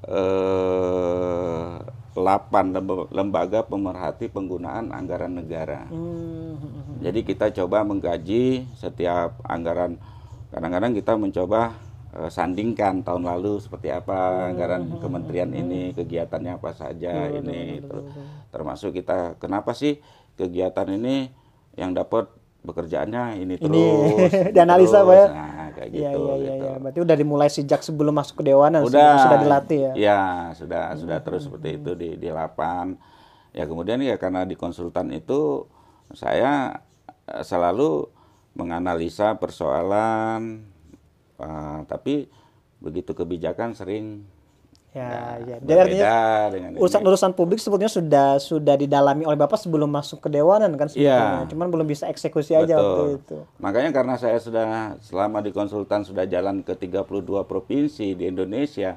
eh 0.05 1.71
8 2.15 2.71
lemb- 2.71 3.11
lembaga 3.11 3.59
pemerhati 3.67 4.31
penggunaan 4.31 4.95
anggaran 4.95 5.35
negara. 5.35 5.83
Hmm, 5.91 6.55
hmm, 6.55 6.71
hmm. 6.71 6.95
Jadi 7.03 7.19
kita 7.27 7.51
coba 7.51 7.83
menggaji 7.83 8.63
setiap 8.79 9.35
anggaran. 9.43 9.99
Kadang-kadang 10.55 10.95
kita 10.95 11.19
mencoba 11.19 11.75
eh, 12.15 12.31
sandingkan 12.31 13.03
tahun 13.03 13.27
lalu 13.27 13.59
seperti 13.59 13.91
apa 13.91 14.47
anggaran 14.47 14.95
kementerian 15.03 15.51
ini, 15.51 15.91
kegiatannya 15.91 16.55
apa 16.55 16.71
saja 16.71 17.27
ini. 17.27 17.83
Ter- 17.83 18.07
Termasuk 18.55 18.95
kita 18.95 19.35
kenapa 19.35 19.75
sih 19.75 19.99
kegiatan 20.39 20.87
ini 20.95 21.27
yang 21.75 21.91
dapat 21.91 22.31
pekerjaannya 22.65 23.23
ini 23.39 23.53
terus. 23.55 23.69
Ini 23.71 23.83
ini 24.49 24.51
dianalisa, 24.51 24.99
terus. 25.01 25.07
Pak, 25.07 25.15
ya? 25.15 25.25
Nah, 25.31 25.67
kayak 25.71 25.89
Iya 25.89 26.09
gitu. 26.11 26.19
iya 26.19 26.35
iya 26.35 26.53
gitu. 26.53 26.65
iya. 26.65 26.73
Berarti 26.81 26.99
udah 27.05 27.15
dimulai 27.15 27.49
sejak 27.49 27.81
sebelum 27.85 28.13
masuk 28.17 28.35
ke 28.41 28.43
dewanan 28.51 28.81
sih, 28.83 28.89
Udah 28.91 29.11
sudah 29.21 29.39
dilatih 29.39 29.79
ya. 29.79 29.91
Ya, 29.95 30.21
sudah 30.57 30.83
sudah 30.97 31.17
terus 31.23 31.47
seperti 31.47 31.69
itu 31.77 31.91
di 31.95 32.09
di 32.17 32.29
lapan. 32.33 32.97
Ya 33.55 33.63
kemudian 33.63 34.03
ya 34.03 34.19
karena 34.19 34.43
di 34.43 34.59
konsultan 34.59 35.15
itu 35.15 35.69
saya 36.11 36.81
eh, 37.31 37.43
selalu 37.45 38.09
menganalisa 38.57 39.37
persoalan 39.39 40.67
eh, 41.39 41.79
tapi 41.87 42.27
begitu 42.83 43.15
kebijakan 43.15 43.73
sering 43.73 44.27
Ya, 44.95 45.35
ya. 45.43 45.45
ya, 45.45 45.55
Jadi 45.59 45.75
artinya 45.77 46.15
ini. 46.71 46.77
urusan-urusan 46.79 47.35
publik 47.35 47.59
sebetulnya 47.59 47.91
sudah 47.91 48.39
sudah 48.39 48.73
didalami 48.73 49.23
oleh 49.23 49.35
Bapak 49.35 49.59
sebelum 49.59 49.87
masuk 49.87 50.23
ke 50.23 50.31
dewanan 50.31 50.71
kan 50.73 50.87
sebetulnya. 50.87 51.43
Iya. 51.43 51.51
Cuman 51.51 51.67
belum 51.67 51.83
bisa 51.83 52.07
eksekusi 52.07 52.55
aja 52.55 52.79
waktu 52.79 52.95
Betul. 53.11 53.19
itu. 53.19 53.37
Makanya 53.59 53.91
karena 53.91 54.15
saya 54.15 54.39
sudah 54.39 54.65
selama 54.99 55.39
di 55.39 55.51
konsultan 55.51 56.01
sudah 56.01 56.23
jalan 56.23 56.63
ke 56.63 56.73
32 56.73 57.03
provinsi 57.43 58.15
di 58.15 58.23
Indonesia. 58.23 58.95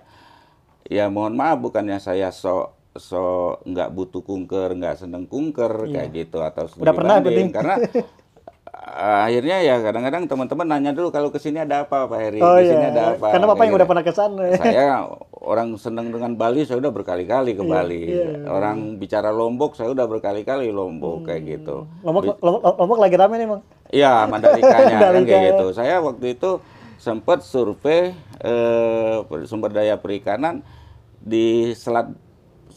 Ya 0.84 1.10
mohon 1.10 1.34
maaf 1.34 1.58
bukannya 1.58 1.98
saya 1.98 2.30
so 2.30 2.70
so 2.94 3.20
nggak 3.62 3.90
butuh 3.90 4.22
kunker, 4.22 4.72
nggak 4.72 4.98
seneng 4.98 5.26
kunker 5.26 5.82
kayak 5.84 6.14
gitu 6.16 6.38
atau 6.40 6.64
studi 6.64 6.78
Iya. 6.78 6.84
Udah 6.84 6.94
pernah 6.94 7.16
banding. 7.18 7.50
karena 7.50 7.74
akhirnya 8.96 9.60
ya 9.60 9.76
kadang-kadang 9.80 10.24
teman-teman 10.24 10.66
nanya 10.66 10.90
dulu 10.96 11.12
kalau 11.12 11.28
ke 11.28 11.36
sini 11.36 11.60
ada 11.60 11.84
apa 11.84 12.08
Pak 12.08 12.18
Heri, 12.18 12.40
Oh 12.40 12.56
di 12.56 12.68
sini 12.68 12.84
iya. 12.88 12.92
ada 12.94 13.02
apa. 13.14 13.26
Karena 13.34 13.46
Bapak 13.50 13.62
yang 13.62 13.70
gitu. 13.70 13.78
udah 13.80 13.88
pernah 13.88 14.04
ke 14.04 14.12
sana. 14.14 14.44
saya 14.56 14.86
orang 15.32 15.68
seneng 15.76 16.08
dengan 16.08 16.32
Bali 16.34 16.64
saya 16.64 16.78
udah 16.80 16.92
berkali-kali 16.92 17.52
Iya, 17.52 17.58
ke 17.58 17.64
Bali. 17.64 18.00
Orang 18.46 18.78
bicara 18.96 19.30
Lombok 19.30 19.76
saya 19.76 19.92
udah 19.92 20.06
berkali-kali 20.08 20.72
Lombok 20.72 21.28
kayak 21.28 21.42
gitu. 21.44 21.84
Lombok, 22.00 22.38
Lombok, 22.40 22.60
Lombok 22.76 22.98
lagi 22.98 23.16
rame 23.18 23.34
nih, 23.36 23.48
Bang. 23.48 23.62
Iya, 23.88 24.12
Mandalika-nya 24.28 24.96
kan 25.02 25.12
Mandalika, 25.12 25.28
kayak 25.28 25.42
ya. 25.42 25.48
gitu. 25.52 25.66
Saya 25.72 25.94
waktu 26.00 26.26
itu 26.36 26.50
sempat 26.98 27.46
survei 27.46 28.12
eh, 28.42 29.16
sumber 29.46 29.70
daya 29.70 29.96
perikanan 29.96 30.60
di 31.18 31.72
selat 31.74 32.10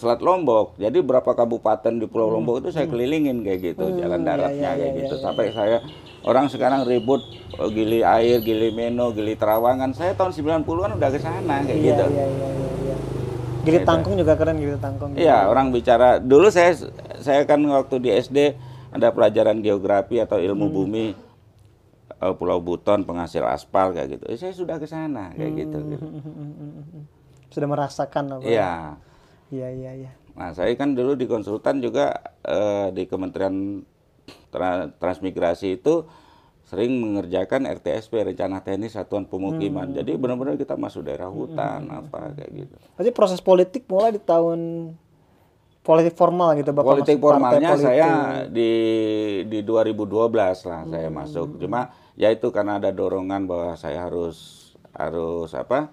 Selat 0.02 0.18
Lombok. 0.20 0.74
Jadi 0.76 0.98
berapa 1.00 1.30
kabupaten 1.30 1.94
di 1.94 2.10
Pulau 2.10 2.34
Lombok 2.34 2.66
itu 2.66 2.70
saya 2.74 2.90
kelilingin 2.90 3.46
kayak 3.46 3.60
gitu, 3.62 3.86
jalan 3.96 4.26
daratnya 4.26 4.74
kayak 4.74 4.94
gitu. 4.98 5.16
Sampai 5.22 5.54
saya 5.54 5.86
orang 6.26 6.50
sekarang 6.50 6.82
ribut 6.84 7.22
oh, 7.56 7.70
Gili 7.70 8.02
Air, 8.02 8.42
Gili 8.42 8.74
Meno, 8.74 9.14
Gili 9.14 9.38
Terawangan. 9.38 9.94
Saya 9.94 10.18
tahun 10.18 10.34
90-an 10.34 10.98
udah 10.98 11.10
ke 11.14 11.20
sana 11.22 11.62
kayak 11.62 11.78
Iya, 11.78 11.86
gitu. 11.86 12.06
iya, 12.10 12.26
iya, 12.26 12.50
iya, 12.50 12.66
iya. 12.82 12.96
Gili 13.62 13.80
Tangkung 13.86 14.18
juga 14.18 14.34
keren 14.34 14.58
Gili 14.58 14.74
Tangkung. 14.82 15.14
Iya, 15.14 15.46
orang 15.46 15.70
bicara 15.70 16.18
dulu 16.18 16.50
saya 16.50 16.74
saya 17.22 17.46
kan 17.46 17.62
waktu 17.62 18.02
di 18.02 18.10
SD 18.10 18.58
ada 18.90 19.14
pelajaran 19.14 19.62
geografi 19.62 20.18
atau 20.18 20.42
ilmu 20.42 20.66
Hmm. 20.66 20.76
bumi 20.76 21.06
eh, 22.12 22.34
Pulau 22.34 22.58
Buton 22.58 23.06
penghasil 23.06 23.46
aspal 23.46 23.94
kayak 23.94 24.18
gitu. 24.18 24.24
Eh, 24.26 24.38
saya 24.38 24.50
sudah 24.52 24.82
ke 24.82 24.86
sana 24.86 25.30
kayak 25.32 25.54
gitu. 25.54 25.78
Hmm. 25.78 25.90
gitu. 25.94 26.06
Sudah 27.52 27.68
merasakan 27.68 28.40
apa? 28.40 28.48
Iya. 28.48 28.96
Iya, 29.52 29.68
iya, 29.70 29.92
iya. 30.08 30.12
Nah, 30.32 30.56
saya 30.56 30.72
kan 30.80 30.96
dulu 30.96 31.20
di 31.20 31.28
konsultan 31.28 31.84
juga 31.84 32.16
eh, 32.48 32.88
di 32.96 33.04
Kementerian 33.06 33.84
Tra- 34.48 34.92
Transmigrasi 34.96 35.80
itu 35.80 36.08
sering 36.64 37.04
mengerjakan 37.04 37.68
RTSP 37.68 38.32
rencana 38.32 38.64
teknis 38.64 38.96
satuan 38.96 39.28
pemukiman. 39.28 39.92
Hmm. 39.92 39.98
Jadi 40.00 40.16
benar-benar 40.16 40.56
kita 40.56 40.80
masuk 40.80 41.04
daerah 41.04 41.28
hutan 41.28 41.84
apa 41.92 42.32
kayak 42.32 42.52
gitu. 42.64 42.76
Berarti 42.96 43.12
proses 43.12 43.44
politik 43.44 43.84
mulai 43.92 44.16
di 44.16 44.22
tahun 44.24 44.60
politik 45.84 46.16
formal 46.16 46.56
gitu 46.56 46.72
Bapak 46.72 46.88
politik 46.96 47.18
formalnya 47.20 47.76
politik. 47.76 47.88
saya 47.92 48.10
di 48.48 48.72
di 49.52 49.60
2012 49.68 50.64
lah 50.64 50.82
saya 50.88 51.10
masuk. 51.12 51.60
Cuma 51.60 51.92
ya 52.16 52.32
itu 52.32 52.48
karena 52.56 52.80
ada 52.80 52.88
dorongan 52.96 53.52
bahwa 53.52 53.76
saya 53.76 54.08
harus 54.08 54.72
harus 54.96 55.52
apa? 55.52 55.92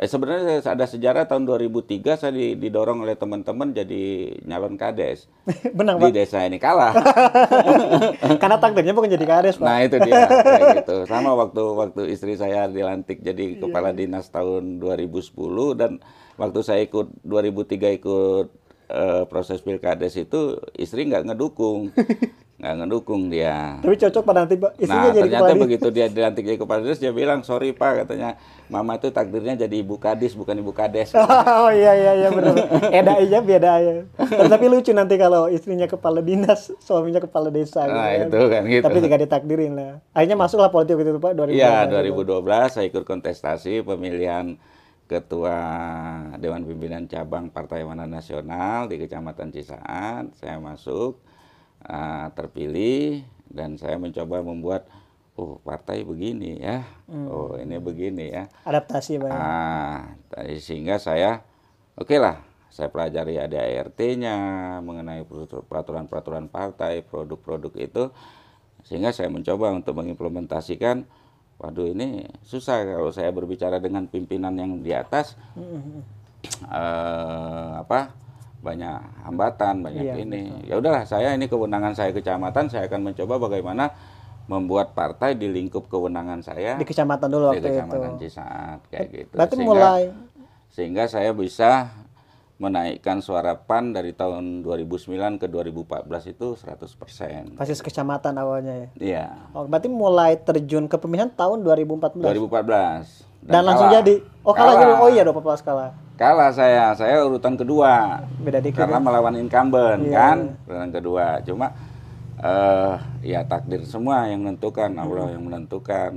Eh 0.00 0.08
sebenarnya 0.08 0.64
saya 0.64 0.72
ada 0.72 0.88
sejarah 0.88 1.28
tahun 1.28 1.44
2003 1.44 2.16
saya 2.16 2.32
di- 2.32 2.56
didorong 2.56 3.04
oleh 3.04 3.12
teman-teman 3.14 3.68
jadi 3.70 4.00
nyalon 4.42 4.74
kades 4.74 5.28
Benang, 5.76 6.00
di 6.00 6.08
Pak. 6.08 6.16
desa 6.16 6.40
ini 6.40 6.56
kalah. 6.56 6.96
Karena 8.40 8.56
takdirnya 8.56 8.96
bukan 8.96 9.12
jadi 9.12 9.26
kades, 9.28 9.60
Pak. 9.60 9.66
Nah 9.66 9.78
itu 9.84 10.00
dia 10.00 10.24
kayak 10.24 10.62
gitu. 10.80 10.96
Sama 11.04 11.36
waktu 11.36 11.60
waktu 11.76 12.02
istri 12.08 12.32
saya 12.34 12.64
dilantik 12.66 13.20
jadi 13.20 13.44
Iya, 13.50 13.60
kepala 13.60 13.92
dinas 13.92 14.28
tahun 14.28 14.80
2010 14.80 15.36
dan 15.76 16.00
waktu 16.36 16.60
saya 16.60 16.80
ikut 16.80 17.20
2003 17.20 18.00
ikut 18.00 18.46
eh, 18.88 19.22
proses 19.26 19.60
pilkades 19.60 20.16
itu 20.16 20.40
istri 20.74 21.04
nggak 21.04 21.28
ngedukung, 21.28 21.92
nggak 22.60 22.74
ngedukung 22.84 23.32
dia. 23.32 23.80
Tapi 23.80 23.96
cocok 23.96 24.22
pada 24.22 24.44
nanti 24.44 24.60
Pak. 24.60 24.76
Istrinya 24.76 25.08
Nah 25.08 25.16
jadi 25.16 25.20
ternyata 25.24 25.42
kepala 25.48 25.64
begitu 25.64 25.86
dia 25.88 26.06
dilantik 26.12 26.44
jadi 26.44 26.58
kepala 26.60 26.80
dinas 26.84 27.00
dia 27.00 27.12
bilang 27.16 27.40
sorry 27.40 27.72
pak 27.72 28.04
katanya 28.04 28.36
mama 28.68 29.00
itu 29.00 29.08
takdirnya 29.08 29.56
jadi 29.56 29.80
ibu 29.80 29.96
kadis 29.96 30.36
bukan 30.36 30.60
ibu 30.60 30.76
kades. 30.76 31.16
oh 31.64 31.72
iya 31.72 31.96
iya 31.96 32.12
iya 32.20 32.28
benar. 32.28 32.54
Eda 32.92 33.12
aja 33.16 33.38
beda 33.40 33.72
ya. 33.80 33.92
Tapi 34.52 34.64
lucu 34.68 34.92
nanti 34.92 35.16
kalau 35.16 35.48
istrinya 35.48 35.88
kepala 35.88 36.20
dinas, 36.20 36.68
suaminya 36.84 37.24
kepala 37.24 37.48
desa 37.48 37.88
gitu. 37.88 37.96
Nah 37.96 38.12
kan. 38.12 38.28
itu 38.28 38.40
kan 38.52 38.62
gitu. 38.68 38.84
Tapi 38.84 38.98
tidak 39.00 39.18
ditakdirin 39.24 39.72
lah. 39.72 39.92
Akhirnya 40.12 40.36
masuklah 40.36 40.68
politik 40.68 41.00
itu 41.00 41.16
Pak 41.16 41.32
2012. 41.32 41.56
Iya, 41.56 41.88
2012 41.88 42.76
saya 42.76 42.84
ikut 42.84 43.04
kontestasi 43.08 43.80
pemilihan 43.88 44.60
ketua 45.08 45.58
Dewan 46.38 46.62
Pimpinan 46.68 47.08
Cabang 47.08 47.48
Partai 47.48 47.82
Amanat 47.82 48.12
Nasional 48.12 48.86
di 48.86 49.00
Kecamatan 49.00 49.48
Cisaat. 49.48 50.30
Saya 50.36 50.60
masuk 50.60 51.29
ah, 51.84 52.32
terpilih 52.34 53.24
dan 53.50 53.76
saya 53.76 53.98
mencoba 53.98 54.40
membuat 54.44 54.86
oh 55.38 55.58
partai 55.62 56.04
begini 56.04 56.60
ya. 56.60 56.84
Oh, 57.08 57.56
ini 57.56 57.80
begini 57.80 58.30
ya. 58.30 58.44
Adaptasi 58.66 59.20
Pak. 59.20 59.28
ya. 59.28 59.34
Ah, 59.34 59.98
sehingga 60.60 61.00
saya 61.00 61.42
oke 61.96 62.16
lah 62.20 62.50
saya 62.70 62.86
pelajari 62.86 63.34
ADART-nya 63.34 64.36
mengenai 64.80 65.26
peraturan-peraturan 65.66 66.46
partai, 66.46 67.02
produk-produk 67.02 67.74
itu 67.82 68.04
sehingga 68.86 69.12
saya 69.12 69.28
mencoba 69.28 69.74
untuk 69.74 69.98
mengimplementasikan 69.98 71.04
waduh 71.60 71.84
ini 71.92 72.24
susah 72.40 72.80
kalau 72.88 73.12
saya 73.12 73.28
berbicara 73.28 73.76
dengan 73.76 74.08
pimpinan 74.08 74.56
yang 74.56 74.80
di 74.80 74.96
atas 74.96 75.36
eh, 76.64 77.70
apa 77.76 78.16
banyak 78.60 78.96
hambatan 79.24 79.80
banyak 79.80 80.04
Iya, 80.04 80.14
ini 80.18 80.40
ya 80.64 80.76
udahlah 80.76 81.02
saya 81.02 81.32
ini 81.32 81.46
kewenangan 81.46 81.92
saya 81.92 82.12
kecamatan 82.12 82.68
saya 82.68 82.84
akan 82.86 83.00
mencoba 83.08 83.40
bagaimana 83.40 83.88
membuat 84.46 84.92
partai 84.92 85.32
di 85.32 85.46
lingkup 85.46 85.86
kewenangan 85.86 86.40
saya 86.40 86.76
Di 86.76 86.84
kecamatan 86.84 87.28
dulu 87.28 87.44
di 87.46 87.48
waktu 87.50 87.60
itu. 87.62 87.68
kecamatan 87.72 88.10
Cisaat 88.18 88.80
kayak 88.88 89.08
gitu. 89.08 89.32
Berarti 89.32 89.54
sehingga, 89.54 89.70
mulai 89.70 90.02
sehingga 90.68 91.04
saya 91.06 91.30
bisa 91.32 91.88
menaikkan 92.56 93.24
suara 93.24 93.56
PAN 93.56 93.96
dari 93.96 94.12
tahun 94.12 94.60
2009 94.60 95.16
ke 95.38 95.48
2014 95.48 96.04
itu 96.28 96.52
100%. 96.52 97.56
basis 97.56 97.80
kecamatan 97.80 98.36
awalnya 98.36 98.74
ya. 98.76 98.88
Iya, 99.00 99.24
Oh, 99.50 99.64
berarti 99.64 99.88
mulai 99.88 100.36
terjun 100.36 100.84
ke 100.84 101.00
pemilihan 101.00 101.32
tahun 101.32 101.64
2014. 101.64 102.20
2014. 102.20 103.24
Dan, 103.40 103.64
langsung 103.64 103.88
kalah. 103.88 103.96
jadi. 103.98 104.14
Oh 104.44 104.52
kalah, 104.52 104.74
jadi. 104.76 104.92
Oh 104.94 105.08
iya 105.08 105.24
2014 105.24 105.64
kalah. 105.64 105.90
Kalah 106.20 106.52
saya, 106.52 106.92
saya 106.92 107.24
urutan 107.24 107.56
kedua. 107.56 108.20
Beda 108.36 108.60
dikit. 108.60 108.76
Karena 108.76 109.00
ya. 109.00 109.02
melawan 109.02 109.34
incumbent 109.34 110.04
Iya, 110.04 110.12
kan, 110.12 110.38
urutan 110.68 110.90
kedua. 110.92 111.26
Cuma 111.40 111.66
eh 112.36 112.94
ya 113.24 113.40
takdir 113.42 113.80
semua 113.84 114.28
yang 114.28 114.44
menentukan, 114.44 114.92
Allah 114.94 115.24
Hmm. 115.24 115.34
yang 115.34 115.44
menentukan. 115.48 116.12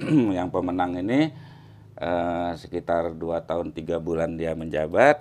yang 0.40 0.48
pemenang 0.48 0.96
ini 0.96 1.28
eh 1.94 2.50
sekitar 2.56 3.12
dua 3.12 3.44
tahun 3.44 3.70
tiga 3.70 4.00
bulan 4.00 4.34
dia 4.34 4.56
menjabat 4.56 5.20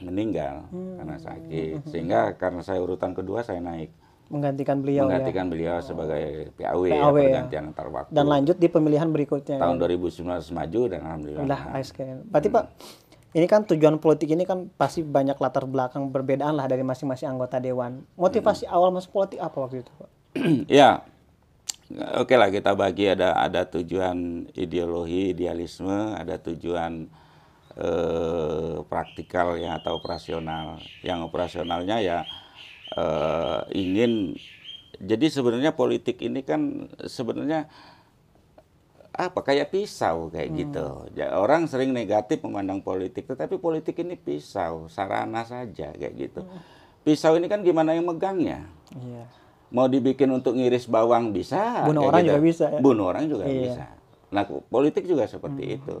meninggal 0.00 0.70
Hmm. 0.70 1.02
karena 1.02 1.16
sakit. 1.18 1.90
Sehingga 1.90 2.38
karena 2.38 2.62
saya 2.62 2.78
urutan 2.78 3.10
kedua 3.10 3.42
saya 3.42 3.58
naik 3.58 3.90
Menggantikan 4.30 4.80
beliau 4.80 5.04
ya. 5.04 5.18
menggantikan 5.18 5.46
beliau 5.46 5.76
sebagai 5.82 6.54
PAW, 6.56 6.88
ya, 6.88 6.94
PAW 6.96 7.14
ya. 7.18 7.24
pergantian 7.26 7.64
antar 7.68 7.86
waktu. 7.90 8.10
Dan 8.14 8.24
lanjut 8.24 8.56
di 8.56 8.64
pemilihan 8.64 9.04
berikutnya. 9.04 9.58
tahun 9.58 9.76
2019 9.76 10.24
maju 10.48 10.80
dan 10.88 11.00
alhamdulillah. 11.02 11.44
Udah 11.44 11.60
ASK. 11.74 11.98
Berarti 12.32 12.48
Pak, 12.48 12.64
ini 13.32 13.46
kan 13.48 13.64
tujuan 13.64 13.96
politik 13.96 14.28
ini 14.32 14.44
kan 14.44 14.68
pasti 14.76 15.00
banyak 15.00 15.40
latar 15.40 15.64
belakang 15.64 16.12
berbedaan 16.12 16.56
lah 16.56 16.68
dari 16.68 16.84
masing-masing 16.84 17.32
anggota 17.32 17.56
dewan. 17.56 18.04
Motivasi 18.16 18.68
Hmm. 18.68 18.74
awal 18.76 18.92
masuk 18.92 19.12
politik 19.12 19.40
apa 19.40 19.56
waktu 19.56 19.84
itu, 19.84 19.92
Pak? 19.96 20.10
ya 20.80 21.04
oke 22.16 22.34
lah 22.36 22.48
kita 22.48 22.72
bagi 22.72 23.12
ada 23.12 23.36
ada 23.36 23.68
tujuan 23.68 24.48
ideologi 24.56 25.36
idealisme 25.36 26.16
ada 26.16 26.40
tujuan 26.40 27.08
eh, 27.76 28.76
praktikal 28.88 29.60
ya 29.60 29.76
atau 29.80 30.00
operasional 30.00 30.80
yang 31.04 31.20
operasionalnya 31.24 32.00
ya 32.00 32.18
eh, 32.96 33.60
ingin 33.76 34.36
jadi 35.02 35.26
sebenarnya 35.28 35.74
politik 35.74 36.22
ini 36.22 36.40
kan 36.46 36.88
sebenarnya 37.04 37.66
apa 39.12 39.44
kayak 39.44 39.68
pisau 39.68 40.32
kayak 40.32 40.50
gitu 40.56 41.04
ya, 41.12 41.36
orang 41.36 41.68
sering 41.68 41.92
negatif 41.92 42.40
memandang 42.40 42.80
politik 42.80 43.28
tetapi 43.28 43.60
politik 43.60 44.00
ini 44.00 44.16
pisau 44.16 44.88
sarana 44.88 45.44
saja 45.44 45.92
kayak 45.92 46.14
gitu 46.16 46.40
pisau 47.04 47.36
ini 47.36 47.44
kan 47.44 47.60
gimana 47.60 47.92
yang 47.92 48.08
megangnya 48.08 48.64
Iya. 48.92 49.24
mau 49.72 49.88
dibikin 49.88 50.28
untuk 50.28 50.52
ngiris 50.52 50.84
bawang 50.84 51.32
bisa. 51.32 51.88
Bunuh 51.88 52.12
orang 52.12 52.20
gitu. 52.20 52.28
juga 52.28 52.40
bisa, 52.44 52.64
ya? 52.68 52.80
Bunuh 52.84 53.04
orang 53.08 53.24
juga 53.24 53.44
Iya. 53.48 53.56
bisa. 53.64 53.84
Nah, 54.32 54.44
politik 54.48 55.04
juga 55.08 55.24
seperti 55.24 55.80
itu. 55.80 55.96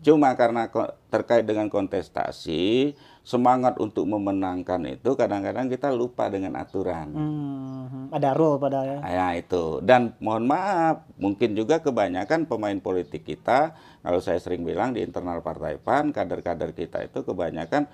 Cuma 0.00 0.32
karena 0.36 0.68
terkait 1.08 1.44
dengan 1.44 1.68
kontestasi, 1.68 2.96
semangat 3.20 3.76
untuk 3.76 4.08
memenangkan 4.08 4.80
itu 4.88 5.12
kadang-kadang 5.12 5.68
kita 5.68 5.92
lupa 5.92 6.32
dengan 6.32 6.56
aturan. 6.56 7.08
Hmm, 7.12 8.08
ada 8.10 8.32
rule 8.32 8.56
padahal 8.56 8.86
ya. 8.86 8.98
Ya 9.04 9.28
itu. 9.36 9.78
Dan 9.84 10.16
mohon 10.18 10.48
maaf, 10.48 11.04
mungkin 11.20 11.52
juga 11.52 11.84
kebanyakan 11.84 12.48
pemain 12.48 12.78
politik 12.80 13.28
kita, 13.28 13.76
kalau 14.00 14.18
saya 14.24 14.40
sering 14.40 14.64
bilang 14.64 14.96
di 14.96 15.04
internal 15.04 15.44
Partai 15.44 15.76
PAN, 15.76 16.16
kader-kader 16.16 16.72
kita 16.72 17.04
itu 17.04 17.20
kebanyakan 17.20 17.86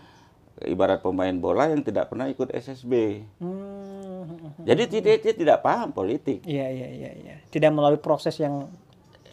ibarat 0.65 1.05
pemain 1.05 1.37
bola 1.37 1.69
yang 1.69 1.85
tidak 1.85 2.09
pernah 2.09 2.31
ikut 2.31 2.49
SSB. 2.55 3.21
Hmm, 3.43 4.57
Jadi 4.65 4.83
dia, 4.89 5.17
dia 5.21 5.35
tidak 5.37 5.61
paham 5.61 5.93
politik. 5.93 6.41
Iya 6.49 6.71
iya 6.73 6.89
iya 6.89 7.11
iya. 7.13 7.35
Tidak 7.51 7.69
melalui 7.75 8.01
proses 8.01 8.39
yang 8.41 8.71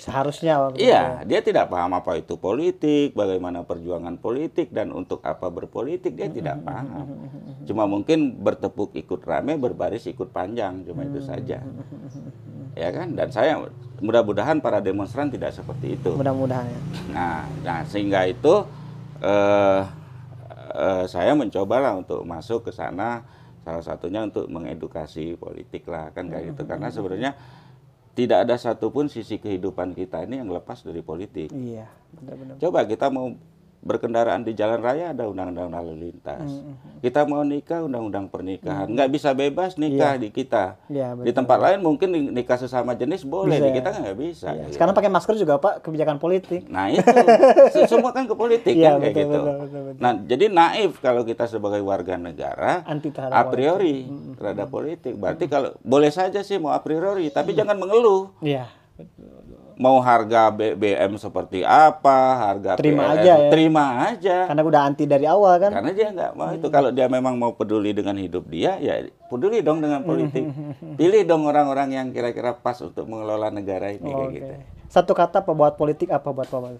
seharusnya 0.03 0.59
waktu 0.59 0.75
itu. 0.83 0.91
Iya, 0.91 1.23
dia 1.23 1.39
tidak 1.39 1.71
paham 1.71 1.95
apa 1.95 2.19
itu 2.19 2.35
politik, 2.35 3.15
bagaimana 3.15 3.63
perjuangan 3.63 4.19
politik 4.19 4.75
dan 4.75 4.91
untuk 4.91 5.23
apa 5.23 5.47
berpolitik 5.47 6.11
dia 6.19 6.27
tidak 6.27 6.59
paham. 6.67 7.07
Cuma 7.63 7.87
mungkin 7.87 8.35
bertepuk 8.43 8.91
ikut 8.99 9.23
rame, 9.23 9.55
berbaris 9.55 10.03
ikut 10.11 10.35
panjang, 10.35 10.83
cuma 10.83 11.07
itu 11.07 11.23
saja. 11.23 11.63
Ya 12.75 12.89
kan? 12.91 13.15
Dan 13.15 13.31
saya 13.31 13.63
mudah-mudahan 14.03 14.59
para 14.59 14.83
demonstran 14.83 15.31
tidak 15.31 15.55
seperti 15.55 15.95
itu. 15.95 16.11
Mudah-mudahan 16.19 16.67
ya. 16.67 16.79
Nah, 17.15 17.47
nah 17.63 17.79
sehingga 17.87 18.27
itu 18.27 18.67
eh, 19.23 19.81
eh, 20.75 21.03
saya 21.07 21.31
mencobalah 21.31 21.95
untuk 21.95 22.27
masuk 22.27 22.67
ke 22.67 22.71
sana 22.75 23.23
salah 23.63 23.79
satunya 23.79 24.27
untuk 24.27 24.51
mengedukasi 24.51 25.39
politik 25.39 25.87
lah 25.87 26.11
kan 26.11 26.27
kayak 26.27 26.51
gitu 26.51 26.67
karena 26.67 26.91
sebenarnya 26.91 27.31
tidak 28.13 28.45
ada 28.45 28.55
satupun 28.61 29.09
sisi 29.09 29.41
kehidupan 29.41 29.97
kita 29.97 30.21
ini 30.25 30.41
yang 30.41 30.49
lepas 30.53 30.85
dari 30.85 31.01
politik. 31.01 31.49
Iya, 31.49 31.89
benar-benar. 32.13 32.55
Coba 32.61 32.85
kita 32.85 33.09
mau 33.09 33.33
berkendaraan 33.83 34.41
di 34.41 34.55
jalan 34.55 34.79
raya 34.79 35.11
ada 35.11 35.27
undang-undang 35.27 35.67
lalu 35.69 36.07
lintas. 36.07 36.63
Kita 36.99 37.27
mau 37.27 37.43
nikah 37.43 37.83
undang-undang 37.83 38.31
pernikahan. 38.31 38.87
Nggak 38.87 39.09
bisa 39.11 39.35
bebas 39.35 39.75
nikah 39.75 40.15
di 40.15 40.31
kita. 40.31 40.79
Iya, 40.87 41.19
Di 41.19 41.35
tempat 41.35 41.59
lain 41.59 41.83
mungkin 41.83 42.09
nikah 42.31 42.55
sesama 42.55 42.95
jenis 42.95 43.27
boleh, 43.27 43.59
Bisa 43.59 43.65
di 43.67 43.69
ya. 43.69 43.75
kita 43.75 43.89
nggak 43.93 44.17
bisa. 44.17 44.47
Iya. 44.49 44.63
gitu. 44.65 44.73
Sekarang 44.79 44.93
pakai 44.95 45.11
masker 45.11 45.35
juga 45.35 45.59
Pak 45.59 45.83
kebijakan 45.83 46.17
politik. 46.17 46.63
Nah 46.65 46.87
itu 46.87 47.03
Se- 47.75 47.91
semua 47.91 48.15
kan 48.15 48.23
ke 48.23 48.33
politik 48.33 48.71
Iya, 48.73 48.95
kan 48.95 49.03
kayak 49.03 49.13
betul, 49.13 49.21
gitu. 49.21 49.37
betul, 49.37 49.55
betul, 49.59 49.81
betul. 49.85 49.99
Nah 49.99 50.11
jadi 50.23 50.45
naif 50.47 50.91
kalau 50.97 51.21
kita 51.21 51.43
sebagai 51.45 51.83
warga 51.83 52.15
negara 52.15 52.87
Anti 52.87 53.11
a 53.11 53.43
priori 53.45 54.07
terhadap 54.39 54.71
politik. 54.71 55.13
Berarti 55.19 55.45
kalau 55.45 55.75
boleh 55.83 56.09
saja 56.09 56.39
sih 56.39 56.55
mau 56.55 56.71
a 56.71 56.79
priori, 56.79 57.27
tapi 57.27 57.51
jangan 57.51 57.75
mengeluh. 57.75 58.31
Iya. 58.39 58.82
Mau 59.73 59.97
harga 60.01 60.53
BBM 60.53 61.17
seperti 61.17 61.65
apa, 61.65 62.37
harga 62.37 62.77
Terima 62.77 63.09
PLN, 63.09 63.13
aja 63.17 63.33
ya. 63.33 63.49
terima 63.49 63.85
aja. 64.05 64.37
Karena 64.45 64.61
udah 64.61 64.81
anti 64.85 65.03
dari 65.09 65.25
awal 65.25 65.57
kan. 65.57 65.71
Karena 65.73 65.91
dia 65.91 66.07
nggak 66.13 66.31
mau 66.37 66.53
itu. 66.53 66.67
Kalau 66.69 66.89
dia 66.93 67.09
memang 67.09 67.33
mau 67.37 67.57
peduli 67.57 67.89
dengan 67.89 68.13
hidup 68.17 68.45
dia, 68.53 68.77
ya 68.77 69.01
peduli 69.33 69.65
dong 69.65 69.81
dengan 69.81 70.05
politik. 70.05 70.45
Pilih 70.99 71.25
dong 71.25 71.49
orang-orang 71.49 71.89
yang 71.89 72.07
kira-kira 72.13 72.53
pas 72.53 72.77
untuk 72.85 73.09
mengelola 73.09 73.49
negara 73.49 73.89
ini 73.89 74.05
kayak 74.05 74.29
Oke. 74.29 74.35
gitu. 74.37 74.53
Satu 74.93 75.11
kata 75.17 75.41
apa 75.41 75.51
buat 75.57 75.73
politik 75.73 76.13
apa 76.13 76.29
buat 76.29 76.45
Bapak? 76.45 76.77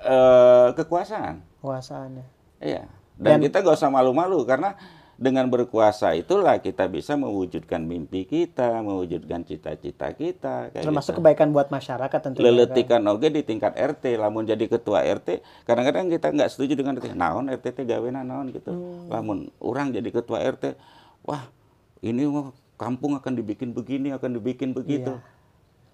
Eh, 0.00 0.68
kekuasaan. 0.76 1.44
Kekuasaannya. 1.60 2.24
Iya. 2.60 2.84
Dan, 3.20 3.44
kita 3.44 3.60
gak 3.60 3.76
usah 3.76 3.92
malu-malu 3.92 4.48
karena 4.48 4.72
dengan 5.20 5.52
berkuasa 5.52 6.16
itulah 6.16 6.56
kita 6.64 6.88
bisa 6.88 7.12
mewujudkan 7.12 7.84
mimpi 7.84 8.24
kita, 8.24 8.80
mewujudkan 8.80 9.44
cita-cita 9.44 10.16
kita. 10.16 10.72
Kayak 10.72 10.88
Termasuk 10.88 11.12
gitu. 11.12 11.20
kebaikan 11.20 11.52
buat 11.52 11.68
masyarakat 11.68 12.18
tentunya. 12.24 12.40
kan? 12.40 12.56
Leletikan 12.56 13.02
oke 13.04 13.28
di 13.28 13.44
tingkat 13.44 13.76
RT, 13.76 14.16
lamun 14.16 14.48
jadi 14.48 14.64
ketua 14.64 15.04
RT, 15.04 15.44
kadang-kadang 15.68 16.08
kita 16.08 16.32
nggak 16.32 16.48
setuju 16.48 16.72
dengan 16.72 16.96
RT. 16.96 17.12
Naon 17.12 17.52
RT 17.52 17.66
teh 17.68 17.84
gaweana 17.84 18.24
naon 18.24 18.48
gitu. 18.48 18.72
Hmm. 18.72 19.12
Lamun 19.12 19.52
orang 19.60 19.92
jadi 19.92 20.08
ketua 20.08 20.40
RT, 20.40 20.80
wah 21.28 21.52
ini 22.00 22.24
kampung 22.80 23.12
akan 23.20 23.36
dibikin 23.36 23.76
begini, 23.76 24.16
akan 24.16 24.40
dibikin 24.40 24.72
begitu. 24.72 25.20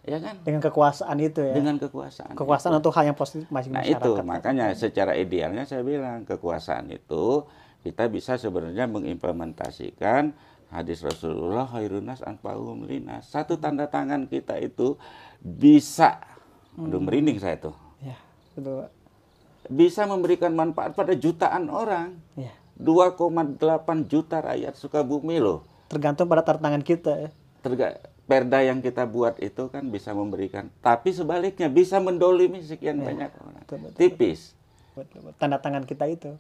Ya 0.07 0.23
kan? 0.23 0.39
Dengan 0.47 0.63
kekuasaan 0.63 1.19
itu 1.19 1.43
ya. 1.43 1.51
Dengan 1.51 1.83
kekuasaan. 1.83 2.39
Kekuasaan 2.39 2.79
untuk 2.79 2.95
hal 2.95 3.11
yang 3.11 3.19
positif 3.19 3.51
masih 3.51 3.75
Nah 3.75 3.83
masyarakat. 3.83 4.07
itu 4.07 4.11
makanya 4.23 4.67
secara 4.71 5.19
idealnya 5.19 5.67
saya 5.67 5.83
bilang 5.83 6.23
kekuasaan 6.23 6.95
itu 6.95 7.43
kita 7.87 8.11
bisa 8.11 8.35
sebenarnya 8.35 8.91
mengimplementasikan 8.91 10.35
hadis 10.75 11.07
Rasulullah 11.07 11.71
khairunas 11.71 12.19
anfa'uhum 12.27 12.83
linas. 12.83 13.31
Satu 13.31 13.63
tanda 13.63 13.87
tangan 13.87 14.27
kita 14.27 14.59
itu 14.59 14.99
bisa, 15.39 16.19
aduh 16.75 16.99
merinding 16.99 17.39
saya 17.39 17.63
tuh, 17.63 17.79
Ya, 18.03 18.19
betul. 18.59 18.91
Bisa 19.71 20.07
memberikan 20.07 20.51
manfaat 20.55 20.99
pada 20.99 21.15
jutaan 21.15 21.71
orang. 21.71 22.19
Ya. 22.35 22.51
2,8 22.77 23.57
juta 24.05 24.45
rakyat 24.45 24.77
Sukabumi 24.77 25.41
loh. 25.41 25.65
Tergantung 25.89 26.29
pada 26.29 26.45
tantangan 26.45 26.85
kita 26.85 27.13
ya. 27.17 27.31
Terga 27.65 28.03
perda 28.27 28.59
yang 28.61 28.83
kita 28.83 29.07
buat 29.07 29.39
itu 29.39 29.71
kan 29.71 29.87
bisa 29.89 30.11
memberikan, 30.11 30.69
tapi 30.83 31.15
sebaliknya 31.15 31.71
bisa 31.71 32.03
mendolimi 32.03 32.59
sekian 32.61 32.99
banyak 33.01 33.31
orang. 33.39 33.63
betul, 33.65 33.79
betul, 33.87 33.97
Tipis. 33.97 34.53
Betul, 34.99 35.31
betul. 35.31 35.39
Tanda 35.39 35.63
tangan 35.63 35.87
kita 35.87 36.05
itu. 36.11 36.35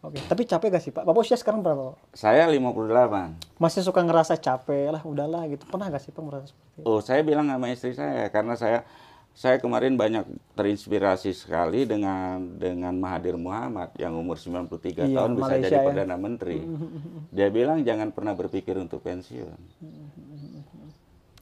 Oke, 0.00 0.20
tapi 0.22 0.44
capek 0.44 0.68
gak 0.70 0.82
sih 0.82 0.92
Pak? 0.92 1.02
Bapak 1.02 1.20
usia 1.20 1.34
sekarang 1.34 1.60
berapa 1.60 1.92
Pak? 1.92 2.12
Saya 2.12 2.46
58. 2.46 3.58
Masih 3.58 3.80
suka 3.80 4.00
ngerasa 4.00 4.36
capek 4.36 4.92
lah, 4.92 5.02
udahlah 5.02 5.48
gitu. 5.48 5.64
Pernah 5.64 5.88
gak 5.88 6.00
sih 6.00 6.12
Pak 6.12 6.22
merasa 6.22 6.46
seperti 6.46 6.68
itu? 6.76 6.84
Oh, 6.84 7.00
saya 7.00 7.20
bilang 7.20 7.46
sama 7.46 7.66
istri 7.68 7.90
saya 7.90 8.28
karena 8.28 8.54
saya 8.54 8.84
saya 9.32 9.60
kemarin 9.60 9.94
banyak 9.94 10.24
terinspirasi 10.54 11.28
sekali 11.30 11.84
dengan 11.84 12.56
dengan 12.56 12.96
Mahathir 12.96 13.36
Muhammad 13.36 13.92
yang 13.94 14.14
umur 14.14 14.36
93 14.36 14.72
Iya, 15.04 15.12
tahun 15.12 15.32
bisa 15.34 15.42
Malaysia 15.42 15.64
jadi 15.66 15.76
ya. 15.76 15.84
perdana 15.84 16.16
menteri. 16.16 16.58
Dia 17.36 17.48
bilang 17.50 17.78
jangan 17.82 18.08
pernah 18.10 18.32
berpikir 18.32 18.76
untuk 18.76 19.00
pensiun. 19.02 19.58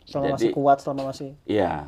Selama 0.04 0.24
Jadi- 0.30 0.34
masih 0.36 0.50
kuat, 0.52 0.78
selama 0.78 1.02
masih... 1.08 1.30
Iya. 1.44 1.86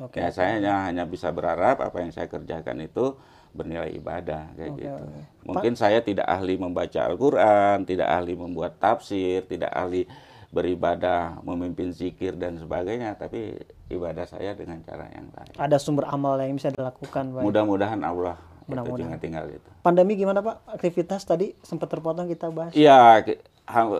Oke. 0.00 0.16
Ya 0.22 0.32
saya 0.32 0.56
hanya, 0.56 0.88
hanya 0.88 1.04
bisa 1.04 1.28
berharap 1.28 1.84
apa 1.84 1.96
yang 2.00 2.14
saya 2.14 2.30
kerjakan 2.30 2.80
itu 2.80 3.16
bernilai 3.52 3.92
ibadah 3.92 4.56
kayak 4.56 4.72
Oke, 4.72 4.80
gitu. 4.80 5.04
oke. 5.04 5.20
Mungkin 5.44 5.72
saya 5.76 6.00
tidak 6.00 6.24
ahli 6.24 6.56
membaca 6.56 7.04
Al-Qur'an, 7.04 7.84
tidak 7.84 8.08
ahli 8.08 8.32
membuat 8.32 8.80
tafsir, 8.80 9.44
tidak 9.44 9.68
ahli 9.68 10.08
beribadah, 10.52 11.40
memimpin 11.44 11.92
zikir 11.92 12.36
dan 12.36 12.56
sebagainya, 12.60 13.16
tapi 13.16 13.56
ibadah 13.88 14.24
saya 14.28 14.52
dengan 14.52 14.80
cara 14.84 15.08
yang 15.12 15.28
lain. 15.32 15.52
Ada 15.56 15.76
sumber 15.80 16.08
amal 16.08 16.40
yang 16.40 16.56
bisa 16.56 16.72
dilakukan 16.72 17.32
Pak. 17.32 17.40
Mudah-mudahan 17.44 18.00
Allah 18.04 18.36
Mudah-mudahan. 18.68 19.18
tinggal 19.18 19.48
itu. 19.48 19.68
Pandemi 19.82 20.14
gimana 20.16 20.40
Pak? 20.40 20.76
Aktivitas 20.78 21.24
tadi 21.26 21.52
sempat 21.64 21.90
terpotong 21.90 22.28
kita 22.30 22.48
bahas. 22.48 22.72
Iya, 22.72 23.20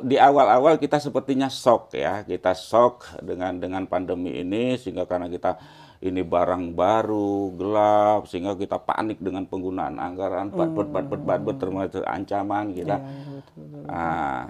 di 0.03 0.18
awal-awal 0.18 0.77
kita 0.77 0.98
sepertinya 0.98 1.46
shock 1.46 1.94
ya, 1.94 2.27
kita 2.27 2.53
shock 2.53 3.22
dengan 3.22 3.57
dengan 3.57 3.87
pandemi 3.87 4.42
ini 4.42 4.75
sehingga 4.75 5.07
karena 5.07 5.31
kita 5.31 5.57
ini 6.03 6.27
barang 6.27 6.75
baru, 6.75 7.55
gelap, 7.55 8.27
sehingga 8.27 8.59
kita 8.59 8.83
panik 8.83 9.22
dengan 9.22 9.46
penggunaan 9.46 10.03
anggaran, 10.03 10.51
bat 10.51 10.75
bat 10.75 10.88
bat 10.90 11.07
bat 11.07 11.22
bat 11.22 11.40
bat, 11.46 11.57
termasuk 11.62 12.03
ancaman 12.03 12.75
kita. 12.75 12.98
Hmm. 12.98 13.07
Iya, 13.07 13.31
betul, 13.38 13.62
betul. 13.70 13.83
Nah, 13.87 14.42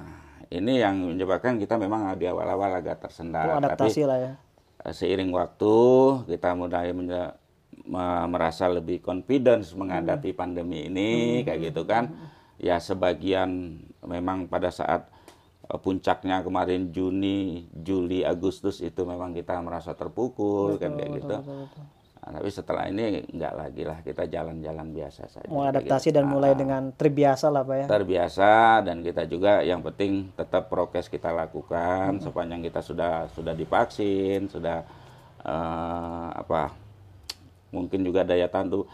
ini 0.49 0.73
yang 0.81 0.97
menyebabkan 1.13 1.61
kita 1.61 1.77
memang 1.77 2.09
di 2.17 2.25
awal-awal 2.25 2.81
agak 2.81 3.05
tersendat, 3.05 3.53
Perlu 3.53 3.69
tapi 3.69 4.03
lah 4.09 4.19
ya. 4.19 4.33
Eh, 4.83 4.95
seiring 4.97 5.31
waktu 5.31 5.77
kita 6.33 6.57
mulai 6.57 6.91
merasa 8.27 8.67
lebih 8.67 9.05
confidence 9.05 9.77
menghadapi 9.77 10.33
pandemi 10.33 10.87
ini 10.89 11.43
kayak 11.43 11.73
gitu 11.73 11.83
kan 11.83 12.15
ya 12.63 12.79
sebagian 12.79 13.83
memang 14.07 14.51
pada 14.51 14.69
saat 14.69 15.07
eh, 15.67 15.79
puncaknya 15.79 16.43
kemarin 16.43 16.91
Juni 16.91 17.67
Juli 17.71 18.23
Agustus 18.27 18.83
itu 18.83 19.03
memang 19.07 19.33
kita 19.33 19.59
merasa 19.63 19.95
terpukul 19.95 20.77
kan 20.79 20.95
kayak 20.99 21.11
gitu 21.23 21.37
Betul, 21.39 21.59
betul. 21.67 21.85
Nah, 22.23 22.39
tapi 22.39 22.55
setelah 22.55 22.87
ini 22.87 23.19
enggak 23.35 23.51
lagi 23.51 23.83
lah 23.83 23.99
kita 23.99 24.31
jalan-jalan 24.31 24.95
biasa 24.95 25.27
saja 25.27 25.43
kayak 25.51 25.71
adaptasi 25.75 26.15
gitu. 26.15 26.23
dan 26.23 26.25
mulai 26.31 26.55
dengan 26.55 26.95
terbiasa 26.95 27.51
lah 27.51 27.67
Pak 27.67 27.77
ya. 27.83 27.87
terbiasa 27.91 28.51
dan 28.87 29.03
kita 29.03 29.27
juga 29.27 29.59
yang 29.67 29.83
penting 29.83 30.31
tetap 30.39 30.71
prokes 30.71 31.11
kita 31.11 31.35
lakukan 31.35 32.23
sepanjang 32.23 32.63
kita 32.63 32.79
sudah 32.79 33.27
sudah 33.35 33.59
divaksin 33.59 34.47
sudah 34.47 34.87
eh, 35.43 36.29
apa 36.31 36.71
mungkin 37.75 38.07
juga 38.07 38.23
daya 38.23 38.47
tahan 38.47 38.71
tubuh 38.71 38.87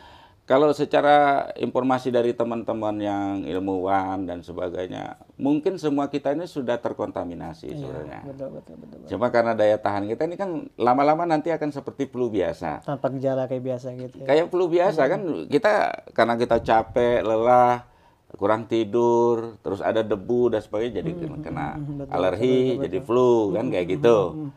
kalau 0.48 0.72
secara 0.72 1.44
informasi 1.60 2.08
dari 2.08 2.32
teman-teman 2.32 2.96
yang 2.96 3.44
ilmuwan 3.44 4.24
dan 4.24 4.40
sebagainya 4.40 5.20
mungkin 5.36 5.76
semua 5.76 6.08
kita 6.08 6.32
ini 6.32 6.48
sudah 6.48 6.80
terkontaminasi 6.80 7.68
sebenarnya 7.76 8.24
Betul, 8.24 8.56
betul, 8.56 8.74
betul, 8.80 8.96
betul. 9.04 9.08
cuma 9.12 9.28
karena 9.28 9.52
daya 9.52 9.76
tahan 9.76 10.08
kita 10.08 10.24
ini 10.24 10.40
kan 10.40 10.50
lama-lama 10.80 11.28
nanti 11.28 11.52
akan 11.52 11.68
seperti 11.68 12.08
flu 12.08 12.32
biasa 12.32 12.80
Tanpa 12.82 13.12
gejala 13.12 13.44
kayak 13.44 13.60
biasa 13.62 13.88
gitu 13.92 14.16
ya. 14.18 14.26
kayak 14.26 14.46
flu 14.48 14.64
biasa 14.66 15.02
kan 15.04 15.20
kita 15.52 15.72
karena 16.16 16.34
kita 16.34 16.56
capek 16.64 17.20
lelah 17.20 17.84
kurang 18.28 18.68
tidur, 18.68 19.56
terus 19.64 19.80
ada 19.80 20.04
debu 20.04 20.52
dan 20.52 20.60
sebagainya 20.60 21.00
jadi 21.00 21.10
kena, 21.16 21.36
kena 21.40 21.66
alergi, 22.12 22.76
jadi 22.76 23.00
flu 23.00 23.56
kan 23.56 23.72
kayak 23.72 23.88
gitu. 23.88 24.52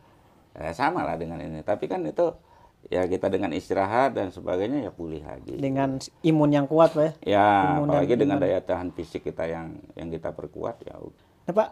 Ya, 0.51 0.75
sama 0.75 1.07
lah 1.07 1.15
dengan 1.15 1.39
ini. 1.39 1.63
Tapi 1.63 1.87
kan 1.87 2.03
itu 2.03 2.35
ya 2.91 3.07
kita 3.07 3.31
dengan 3.31 3.55
istirahat 3.55 4.19
dan 4.19 4.35
sebagainya 4.35 4.83
ya 4.83 4.91
pulih 4.91 5.23
lagi. 5.23 5.55
Dengan 5.55 5.95
imun 6.27 6.51
yang 6.51 6.67
kuat, 6.67 6.91
Pak 6.91 7.23
ya. 7.23 7.39
Ya, 7.39 7.49
Imun 7.79 7.87
apalagi 7.87 8.19
dengan 8.19 8.35
iman. 8.35 8.43
daya 8.43 8.59
tahan 8.59 8.91
fisik 8.91 9.23
kita 9.23 9.47
yang 9.47 9.79
yang 9.95 10.11
kita 10.11 10.35
perkuat 10.35 10.83
ya. 10.83 10.99
Nah, 11.47 11.53
Pak, 11.55 11.69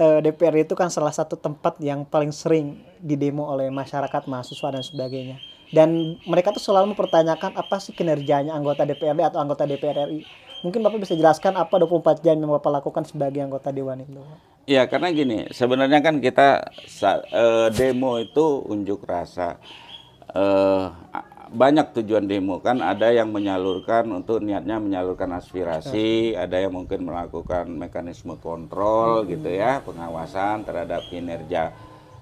eh, 0.00 0.18
DPR 0.24 0.64
itu 0.64 0.72
kan 0.72 0.88
salah 0.88 1.12
satu 1.12 1.36
tempat 1.36 1.76
yang 1.84 2.08
paling 2.08 2.32
sering 2.32 2.80
didemo 3.04 3.44
oleh 3.52 3.68
masyarakat, 3.68 4.24
mahasiswa 4.24 4.68
dan 4.72 4.80
sebagainya. 4.80 5.36
Dan 5.76 6.16
mereka 6.24 6.56
tuh 6.56 6.62
selalu 6.64 6.96
mempertanyakan 6.96 7.52
apa 7.58 7.76
sih 7.76 7.92
kinerjanya 7.92 8.56
anggota 8.56 8.88
DPRD 8.88 9.20
atau 9.28 9.44
anggota 9.44 9.68
DPR 9.68 10.08
RI. 10.08 10.24
Mungkin 10.64 10.80
Bapak 10.80 11.04
bisa 11.04 11.12
jelaskan 11.12 11.52
apa 11.60 11.76
24 11.76 12.24
jam 12.24 12.40
yang 12.40 12.48
Bapak 12.48 12.80
lakukan 12.80 13.04
sebagai 13.04 13.44
anggota 13.44 13.68
dewan 13.68 14.00
itu. 14.00 14.24
Ya 14.64 14.88
karena 14.88 15.12
gini, 15.12 15.46
sebenarnya 15.52 16.00
kan 16.00 16.18
kita 16.18 16.72
eh, 17.28 17.68
demo 17.76 18.16
itu 18.16 18.64
unjuk 18.64 19.04
rasa. 19.04 19.60
Eh, 20.36 20.84
banyak 21.46 21.96
tujuan 21.96 22.28
demo 22.28 22.60
kan, 22.60 22.82
ada 22.84 23.08
yang 23.08 23.32
menyalurkan 23.32 24.04
untuk 24.12 24.44
niatnya 24.44 24.76
menyalurkan 24.76 25.30
aspirasi, 25.32 26.36
ada 26.36 26.60
yang 26.60 26.74
mungkin 26.74 27.06
melakukan 27.08 27.70
mekanisme 27.70 28.36
kontrol 28.36 29.24
gitu 29.24 29.48
ya, 29.48 29.80
pengawasan 29.80 30.66
terhadap 30.68 31.08
kinerja 31.08 31.72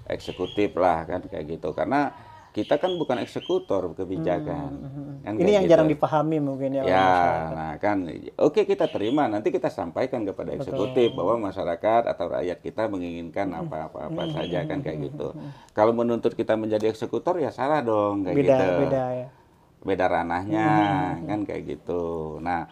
eksekutif 0.07 0.77
lah 0.77 1.03
kan 1.09 1.25
kayak 1.27 1.59
gitu. 1.59 1.73
Karena 1.75 2.13
kita 2.55 2.79
kan 2.79 2.95
bukan 2.95 3.19
eksekutor 3.19 3.91
kebijakan. 3.99 4.71
Kan 5.27 5.33
Ini 5.35 5.59
yang 5.59 5.67
gitu. 5.67 5.75
jarang 5.75 5.91
dipahami 5.91 6.39
mungkin 6.39 6.79
ya. 6.79 6.87
Ya, 6.87 7.11
nah 7.51 7.73
kan, 7.83 8.07
oke 8.39 8.63
kita 8.63 8.87
terima. 8.87 9.27
Nanti 9.27 9.51
kita 9.51 9.67
sampaikan 9.67 10.23
kepada 10.23 10.55
eksekutif 10.55 11.11
bahwa 11.11 11.51
masyarakat 11.51 12.07
atau 12.07 12.25
rakyat 12.31 12.63
kita 12.63 12.87
menginginkan 12.87 13.51
apa-apa 13.51 14.31
saja 14.31 14.63
kan 14.63 14.79
kayak 14.79 15.11
gitu. 15.11 15.35
Kalau 15.75 15.91
menuntut 15.91 16.31
kita 16.31 16.55
menjadi 16.55 16.95
eksekutor 16.95 17.43
ya 17.43 17.51
salah 17.51 17.83
dong 17.83 18.23
kayak 18.23 18.35
Beda, 18.39 18.55
gitu. 18.55 18.71
beda 18.87 19.03
ya. 19.11 19.27
Beda 19.83 20.05
ranahnya 20.07 20.69
kan 21.27 21.39
kayak 21.43 21.63
gitu. 21.75 22.39
Nah, 22.39 22.71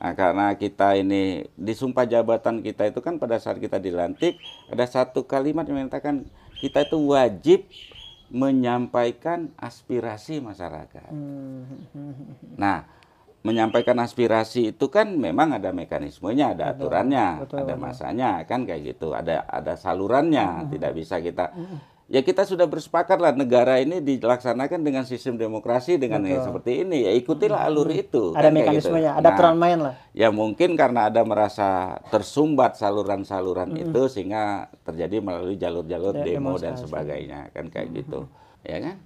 nah, 0.00 0.16
karena 0.16 0.56
kita 0.56 0.96
ini 0.96 1.44
di 1.52 1.76
sumpah 1.76 2.08
jabatan 2.08 2.64
kita 2.64 2.88
itu 2.88 3.04
kan 3.04 3.20
pada 3.20 3.36
saat 3.36 3.60
kita 3.60 3.76
dilantik 3.76 4.40
ada 4.72 4.88
satu 4.88 5.28
kalimat 5.28 5.68
yang 5.68 5.84
menyatakan 5.84 6.24
kita 6.64 6.88
itu 6.88 6.96
wajib 7.12 7.68
menyampaikan 8.28 9.52
aspirasi 9.56 10.44
masyarakat. 10.44 11.10
Hmm. 11.10 11.64
Nah, 12.60 12.84
menyampaikan 13.40 13.96
aspirasi 14.02 14.76
itu 14.76 14.86
kan 14.92 15.16
memang 15.16 15.56
ada 15.56 15.72
mekanismenya, 15.72 16.52
ada 16.52 16.76
aturannya, 16.76 17.48
betul, 17.48 17.64
ada 17.64 17.74
masanya, 17.80 18.30
kan 18.44 18.68
kayak 18.68 18.96
gitu. 18.96 19.16
Ada 19.16 19.46
ada 19.48 19.74
salurannya, 19.78 20.68
tidak 20.68 20.92
bisa 20.92 21.22
kita. 21.24 21.54
Ya 22.08 22.24
kita 22.24 22.48
sudah 22.48 22.64
bersepakat 22.64 23.20
lah 23.20 23.36
negara 23.36 23.76
ini 23.84 24.00
dilaksanakan 24.00 24.80
dengan 24.80 25.04
sistem 25.04 25.36
demokrasi 25.36 26.00
dengan 26.00 26.24
yang 26.24 26.40
seperti 26.40 26.80
ini. 26.80 27.04
Ya 27.04 27.12
ikutilah 27.12 27.68
alur 27.68 27.92
itu. 27.92 28.32
Ada 28.32 28.48
kan 28.48 28.56
kayak 28.56 28.80
gitu. 28.80 28.88
mekanismenya, 28.88 29.12
ada 29.12 29.28
Nah, 29.28 29.32
aturan 29.36 29.56
main 29.60 29.78
lah. 29.84 29.94
Ya 30.16 30.32
mungkin 30.32 30.72
karena 30.72 31.12
ada 31.12 31.20
merasa 31.28 32.00
tersumbat 32.08 32.80
saluran-saluran 32.80 33.76
itu 33.76 34.08
sehingga 34.08 34.72
terjadi 34.88 35.20
melalui 35.20 35.60
jalur-jalur 35.60 36.16
Ya, 36.16 36.24
demo 36.24 36.56
dan 36.56 36.80
sebagainya 36.80 37.52
kan 37.52 37.68
kayak 37.68 37.92
gitu. 37.92 38.24
Ya 38.64 38.80
kan? 38.80 38.96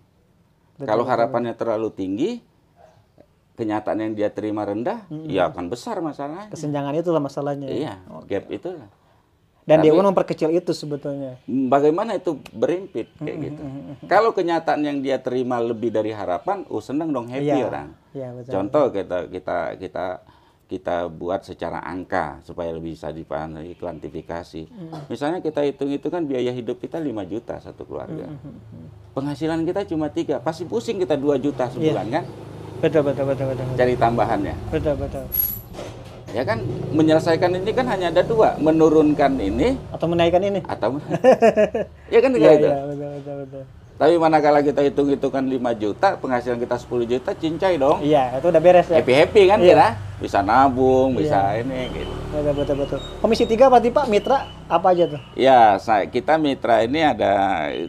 Kalau 0.87 1.03
harapannya 1.03 1.59
terlalu 1.59 1.91
tinggi, 1.91 2.31
kenyataan 3.59 3.99
yang 3.99 4.13
dia 4.15 4.31
terima 4.31 4.63
rendah, 4.63 5.11
ya 5.27 5.51
akan 5.51 5.75
besar 5.75 5.99
masalahnya. 5.99 6.55
Kesenjangan 6.55 6.95
itulah 6.95 7.19
masalahnya. 7.19 7.67
ya. 7.67 7.75
Iya, 7.75 7.95
gap 8.31 8.47
itu. 8.47 8.79
Dan 9.63 9.79
Tapi- 9.79 9.87
Dewan 9.89 10.11
memperkecil 10.11 10.51
itu 10.51 10.73
sebetulnya. 10.73 11.39
Bagaimana 11.47 12.19
itu 12.19 12.35
berimpit 12.51 13.07
kayak 13.15 13.31
Hmm, 13.31 13.45
gitu. 13.45 13.63
Kalau 14.05 14.31
kenyataan 14.31 14.83
yang 14.83 14.99
dia 14.99 15.23
terima 15.23 15.63
lebih 15.63 15.89
dari 15.89 16.11
harapan, 16.11 16.67
oh 16.67 16.83
seneng 16.83 17.09
dong 17.09 17.31
happy 17.31 17.47
Iya. 17.49 17.71
orang. 17.71 17.89
Iya, 18.11 18.29
betul. 18.35 18.51
Contoh 18.51 18.85
kita 18.91 19.19
kita 19.29 19.57
kita 19.79 20.05
kita 20.67 20.97
buat 21.07 21.45
secara 21.45 21.79
angka 21.79 22.41
supaya 22.43 22.73
lebih 22.73 22.97
bisa 22.97 23.09
dipahami 23.09 23.77
kuantifikasi. 23.77 24.67
Hmm. 24.67 25.05
Misalnya 25.07 25.39
kita 25.39 25.63
hitung 25.63 25.93
itu 25.93 26.09
kan 26.09 26.25
biaya 26.25 26.51
hidup 26.51 26.81
kita 26.81 26.97
5 26.97 27.23
juta 27.23 27.61
satu 27.61 27.85
keluarga. 27.85 28.27
Hmm, 28.27 28.91
Penghasilan 29.13 29.63
kita 29.63 29.85
cuma 29.85 30.09
tiga, 30.09 30.41
pasti 30.41 30.65
pusing 30.65 30.97
kita 30.97 31.15
2 31.15 31.37
juta 31.37 31.69
sebulan 31.69 32.03
Iya. 32.03 32.15
kan? 32.19 32.25
Betul, 32.81 33.03
betul, 33.05 33.25
betul, 33.27 33.47
betul. 33.47 33.63
Betul, 33.63 33.79
Cari 33.79 33.95
tambahannya. 33.95 34.55
betul. 34.73 34.95
betul. 34.97 35.25
Ya 36.33 36.43
kan 36.43 36.65
menyelesaikan 36.91 37.53
ini 37.55 37.71
kan 37.71 37.85
hanya 37.87 38.09
ada 38.09 38.25
dua, 38.25 38.57
menurunkan 38.57 39.37
ini 39.37 39.77
Atau 39.93 40.09
menaikkan 40.09 40.41
ini. 40.41 40.61
atau 40.65 40.97
ya 42.15 42.19
kan 42.19 42.31
Iya, 42.33 42.41
kayak 42.41 42.57
gitu. 42.57 42.69
iya, 42.69 42.81
betul, 42.89 43.09
betul, 43.13 43.37
betul. 43.45 43.65
Tapi 43.93 44.19
manakala 44.19 44.65
kita 44.65 44.81
hitung-hitungan 44.83 45.45
5 45.47 45.79
juta, 45.79 46.09
penghasilan 46.19 46.59
kita 46.59 46.75
10 46.75 47.07
juta, 47.07 47.31
cincai 47.33 47.77
dong. 47.77 48.03
Iya, 48.03 48.35
itu 48.35 48.47
udah 48.49 48.59
beres 48.59 48.89
ya. 48.89 48.99
Happy-happy 48.99 49.43
kan 49.47 49.59
Iya. 49.61 49.69
kita? 49.69 49.89
Bisa 50.19 50.39
nabung, 50.41 51.15
bisa 51.15 51.39
Iya. 51.55 51.63
ini 51.63 51.81
gitu. 51.93 52.13
Betul, 52.33 52.53
betul, 52.57 52.77
betul. 52.83 52.99
Komisi 53.21 53.45
3 53.45 53.69
berarti 53.69 53.93
Pak 53.93 54.07
Mitra 54.09 54.39
apa 54.67 54.87
aja 54.91 55.05
tuh? 55.07 55.21
Ya, 55.37 55.77
saya, 55.79 56.09
kita 56.09 56.35
mitra 56.35 56.81
ini 56.81 56.99
ada 56.99 57.33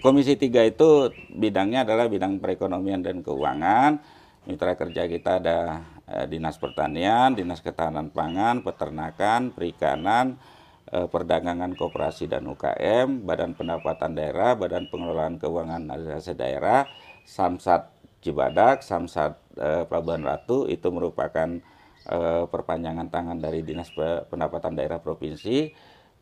Komisi 0.03 0.36
3 0.36 0.67
itu 0.67 1.08
bidangnya 1.32 1.82
adalah 1.82 2.06
bidang 2.06 2.38
perekonomian 2.38 2.99
dan 2.99 3.23
keuangan. 3.23 3.97
Mitra 4.43 4.75
kerja 4.75 5.08
kita 5.08 5.39
ada 5.39 5.82
Dinas 6.30 6.58
Pertanian, 6.62 7.34
Dinas 7.34 7.60
Ketahanan 7.60 8.13
Pangan, 8.13 8.62
Peternakan, 8.62 9.52
Perikanan, 9.52 10.38
eh, 10.89 11.08
Perdagangan 11.10 11.73
Koperasi 11.73 12.30
dan 12.30 12.45
UKM, 12.47 13.26
Badan 13.26 13.58
Pendapatan 13.58 14.13
Daerah, 14.13 14.54
Badan 14.54 14.88
Pengelolaan 14.88 15.41
Keuangan 15.41 15.89
Administrasi 15.89 16.34
Daerah, 16.38 16.86
Samsat 17.26 17.89
Cibadak, 18.23 18.86
Samsat 18.86 19.36
eh, 19.58 19.84
Pelabuhan 19.89 20.23
Ratu 20.23 20.69
itu 20.69 20.88
merupakan 20.93 21.49
eh, 22.08 22.43
perpanjangan 22.47 23.08
tangan 23.10 23.38
dari 23.41 23.65
Dinas 23.65 23.89
Pe- 23.91 24.23
Pendapatan 24.30 24.78
Daerah 24.78 25.02
Provinsi. 25.02 25.73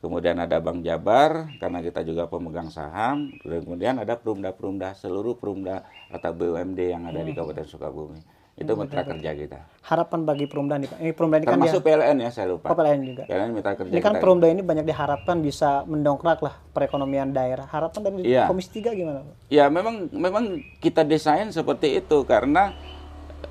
Kemudian 0.01 0.41
ada 0.41 0.57
Bank 0.57 0.81
Jabar 0.81 1.45
karena 1.61 1.77
kita 1.85 2.01
juga 2.01 2.25
pemegang 2.25 2.73
saham. 2.73 3.29
Kemudian 3.37 4.01
ada 4.01 4.17
perumda-perumda 4.17 4.97
seluruh 4.97 5.37
perumda 5.37 5.85
atau 6.09 6.33
BUMD 6.33 6.89
yang 6.89 7.05
ada 7.05 7.21
di 7.21 7.37
Kabupaten 7.37 7.69
Sukabumi. 7.69 8.40
Itu 8.51 8.75
mitra 8.75 9.01
kerja 9.01 9.31
kita. 9.31 9.59
Harapan 9.81 10.19
bagi 10.21 10.45
Perumda 10.45 10.75
nih 10.75 10.85
Pak. 10.85 10.97
Ini 10.99 11.11
Perumda 11.11 11.35
ini 11.37 11.45
kan 11.45 11.55
dia 11.55 11.71
Termasuk 11.71 11.81
PLN 11.81 12.17
ya 12.19 12.29
saya 12.29 12.47
lupa. 12.51 12.67
Oh, 12.67 12.75
PLN 12.75 13.01
juga. 13.01 13.23
PLN 13.25 13.49
mitra 13.51 13.73
kerja 13.73 13.89
Ini 13.89 13.99
kan 13.99 14.13
kita. 14.13 14.21
Perumda 14.21 14.47
ini 14.47 14.61
banyak 14.61 14.85
diharapkan 14.85 15.37
bisa 15.39 15.69
mendongkrak 15.83 16.39
lah 16.39 16.55
perekonomian 16.69 17.31
daerah. 17.31 17.65
Harapan 17.65 17.99
dari 18.03 18.27
Iya. 18.27 18.45
Komisi 18.45 18.69
3 18.77 18.91
gimana 18.93 19.23
Pak? 19.23 19.33
Ya 19.47 19.65
memang 19.67 20.11
memang 20.11 20.43
kita 20.77 21.01
desain 21.01 21.49
seperti 21.49 21.97
itu 21.97 22.21
karena 22.21 22.75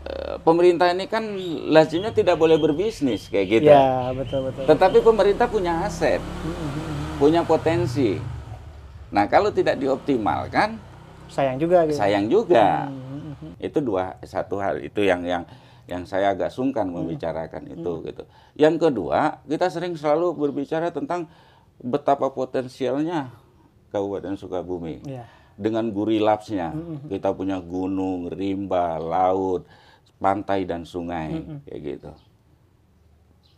eh, 0.02 0.36
pemerintah 0.38 0.86
ini 0.88 1.04
kan 1.04 1.24
lazimnya 1.66 2.12
tidak 2.12 2.36
boleh 2.36 2.56
berbisnis 2.56 3.26
kayak 3.26 3.46
gitu. 3.50 3.68
Iya, 3.68 4.14
betul, 4.14 4.40
betul. 4.46 4.64
Tetapi 4.64 4.98
pemerintah 5.00 5.46
punya 5.46 5.82
aset, 5.82 6.22
punya 7.16 7.42
potensi. 7.42 8.20
Nah 9.10 9.26
kalau 9.26 9.50
tidak 9.50 9.74
dioptimalkan, 9.74 10.78
Sayang 11.26 11.58
juga 11.58 11.82
gitu. 11.84 11.98
sayang 11.98 12.26
juga. 12.26 12.86
Hmm. 12.86 13.09
Itu 13.60 13.84
dua 13.84 14.16
satu 14.24 14.58
hal 14.58 14.80
itu 14.80 15.04
yang 15.04 15.22
yang 15.22 15.44
yang 15.84 16.06
saya 16.06 16.32
agak 16.32 16.54
sungkan 16.54 16.86
membicarakan 16.88 17.66
itu 17.66 17.92
gitu. 18.06 18.22
Yang 18.54 18.88
kedua, 18.88 19.42
kita 19.44 19.66
sering 19.68 19.98
selalu 19.98 20.32
berbicara 20.38 20.94
tentang 20.94 21.26
betapa 21.80 22.30
potensialnya 22.30 23.34
Kabupaten 23.90 24.38
Sukabumi 24.38 25.02
Iya. 25.02 25.26
dengan 25.58 25.90
gurilapsnya. 25.90 26.70
Kita 27.10 27.34
punya 27.34 27.58
gunung, 27.58 28.30
rimba, 28.30 29.02
laut, 29.02 29.66
pantai 30.22 30.62
dan 30.62 30.86
sungai 30.86 31.42
kayak 31.66 31.80
gitu. 31.82 32.10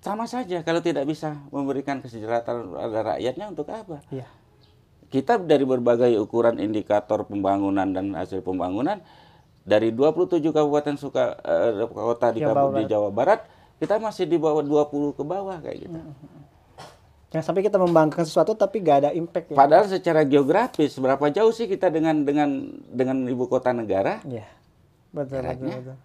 Sama 0.03 0.27
saja 0.27 0.65
kalau 0.67 0.83
tidak 0.83 1.07
bisa 1.07 1.39
memberikan 1.55 2.03
kesejahteraan 2.03 2.75
pada 2.75 3.01
rakyatnya 3.15 3.47
untuk 3.53 3.69
apa? 3.71 4.03
Iya. 4.11 4.27
Kita 5.13 5.37
dari 5.37 5.69
berbagai 5.69 6.17
ukuran 6.17 6.57
indikator 6.57 7.29
pembangunan 7.29 7.85
dan 7.93 8.17
hasil 8.17 8.41
pembangunan 8.41 9.05
dari 9.63 9.95
27 9.95 10.43
kabupaten 10.43 10.95
suka 10.99 11.39
eh, 11.43 11.87
kota 11.87 12.35
di, 12.35 12.43
Jawa 12.43 12.51
di 12.51 12.83
Barat. 12.83 12.91
Jawa 12.91 13.09
Barat, 13.15 13.41
kita 13.79 13.95
masih 14.03 14.27
di 14.27 14.37
bawah 14.39 14.63
20 14.63 15.19
ke 15.19 15.23
bawah 15.23 15.59
kayak 15.63 15.79
gitu. 15.87 15.99
Jangan 17.33 17.45
sampai 17.49 17.63
kita 17.65 17.81
membanggakan 17.81 18.29
sesuatu 18.29 18.53
tapi 18.53 18.85
gak 18.85 19.09
ada 19.09 19.11
impact 19.17 19.55
ya. 19.55 19.57
Padahal 19.57 19.89
secara 19.89 20.21
geografis 20.21 20.93
berapa 21.01 21.33
jauh 21.33 21.49
sih 21.49 21.65
kita 21.65 21.89
dengan 21.89 22.29
dengan 22.29 22.69
dengan 22.93 23.25
ibu 23.25 23.49
kota 23.49 23.73
negara? 23.73 24.21
Iya. 24.29 24.45
Betul, 25.13 25.17
betul, 25.17 25.37
Jaraknya. 25.41 25.75
betul. 25.81 25.97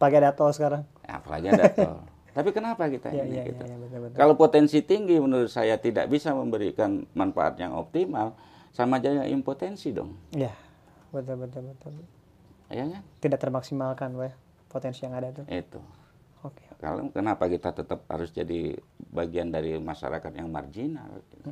Pakai 0.00 0.16
ada 0.24 0.30
tol 0.32 0.50
sekarang. 0.56 0.82
Ya, 1.04 1.12
apalagi 1.20 1.46
ada 1.52 1.64
tol. 1.68 1.96
Tapi 2.36 2.50
kenapa 2.50 2.90
kita 2.90 3.14
Iya, 3.14 3.24
ini 3.30 3.36
iya, 3.38 3.44
gitu? 3.46 3.62
iya, 3.62 3.76
betul, 3.78 3.98
betul. 4.08 4.16
Kalau 4.18 4.34
potensi 4.34 4.78
tinggi 4.82 5.16
menurut 5.22 5.52
saya 5.52 5.78
tidak 5.78 6.10
bisa 6.10 6.34
memberikan 6.34 7.06
manfaat 7.14 7.54
yang 7.62 7.78
optimal, 7.78 8.34
sama 8.74 8.98
aja 8.98 9.22
impotensi 9.28 9.94
dong. 9.94 10.18
Iya. 10.34 10.50
Betul, 11.14 11.46
betul, 11.46 11.62
betul. 11.70 11.92
Ya 12.72 12.84
kan? 12.88 13.02
Tidak 13.20 13.38
termaksimalkan 13.40 14.16
Pak, 14.16 14.24
ya, 14.24 14.32
potensi 14.68 15.00
yang 15.04 15.14
ada 15.16 15.28
tuh. 15.32 15.44
Itu. 15.48 15.80
Oke. 16.44 16.64
Kalau 16.76 17.08
kenapa 17.08 17.48
kita 17.48 17.72
tetap 17.72 18.04
harus 18.08 18.28
jadi 18.28 18.76
bagian 19.12 19.48
dari 19.48 19.80
masyarakat 19.80 20.32
yang 20.36 20.52
marginal. 20.52 21.08
gitu. 21.32 21.48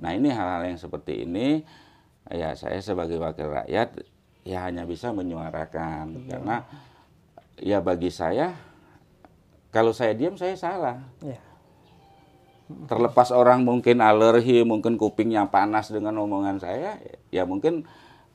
Nah 0.00 0.10
ini 0.16 0.32
hal-hal 0.32 0.64
yang 0.64 0.80
seperti 0.80 1.28
ini 1.28 1.60
ya 2.28 2.56
saya 2.56 2.80
sebagai 2.80 3.20
wakil 3.20 3.52
rakyat 3.52 4.04
ya 4.44 4.64
hanya 4.68 4.84
bisa 4.84 5.12
menyuarakan 5.12 6.28
karena 6.28 6.64
ya 7.56 7.80
bagi 7.80 8.12
saya 8.12 8.56
kalau 9.68 9.92
saya 9.92 10.16
diam 10.16 10.34
saya 10.40 10.56
salah. 10.56 10.96
Ya. 11.20 11.40
Terlepas 12.88 13.32
orang 13.32 13.64
mungkin 13.64 14.00
alergi, 14.04 14.60
mungkin 14.60 15.00
kupingnya 15.00 15.48
panas 15.48 15.88
dengan 15.88 16.20
omongan 16.20 16.60
saya, 16.60 17.00
ya 17.32 17.48
mungkin 17.48 17.88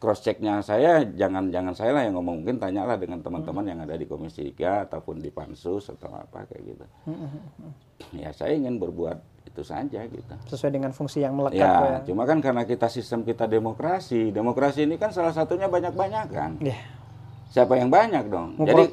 cross 0.04 0.20
checknya 0.20 0.60
saya 0.60 1.08
jangan 1.08 1.48
jangan 1.48 1.72
saya 1.72 1.96
lah 1.96 2.04
yang 2.04 2.20
ngomong 2.20 2.44
mungkin 2.44 2.60
tanyalah 2.60 3.00
dengan 3.00 3.24
teman-teman 3.24 3.64
yang 3.64 3.80
ada 3.80 3.96
di 3.96 4.04
Komisi 4.04 4.44
3 4.46 4.84
ataupun 4.84 5.16
di 5.18 5.32
Pansus 5.32 5.88
atau 5.88 6.12
apa 6.12 6.44
kayak 6.44 6.64
gitu. 6.68 6.86
Ya 8.12 8.30
saya 8.30 8.52
ingin 8.52 8.76
berbuat 8.76 9.16
itu 9.46 9.64
saja 9.64 10.04
gitu. 10.04 10.34
Sesuai 10.46 10.76
dengan 10.76 10.92
fungsi 10.92 11.24
yang 11.24 11.34
melekat 11.34 11.56
Ya, 11.56 11.72
ya. 11.72 11.98
cuma 12.04 12.28
kan 12.28 12.44
karena 12.44 12.68
kita 12.68 12.92
sistem 12.92 13.24
kita 13.24 13.48
demokrasi, 13.48 14.28
demokrasi 14.30 14.84
ini 14.84 15.00
kan 15.00 15.10
salah 15.10 15.32
satunya 15.32 15.72
banyak-banyak 15.72 16.28
kan. 16.28 16.60
Ya. 16.60 16.76
Siapa 17.48 17.80
yang 17.80 17.88
banyak 17.88 18.28
dong? 18.28 18.60
Mau 18.60 18.68
Jadi 18.68 18.92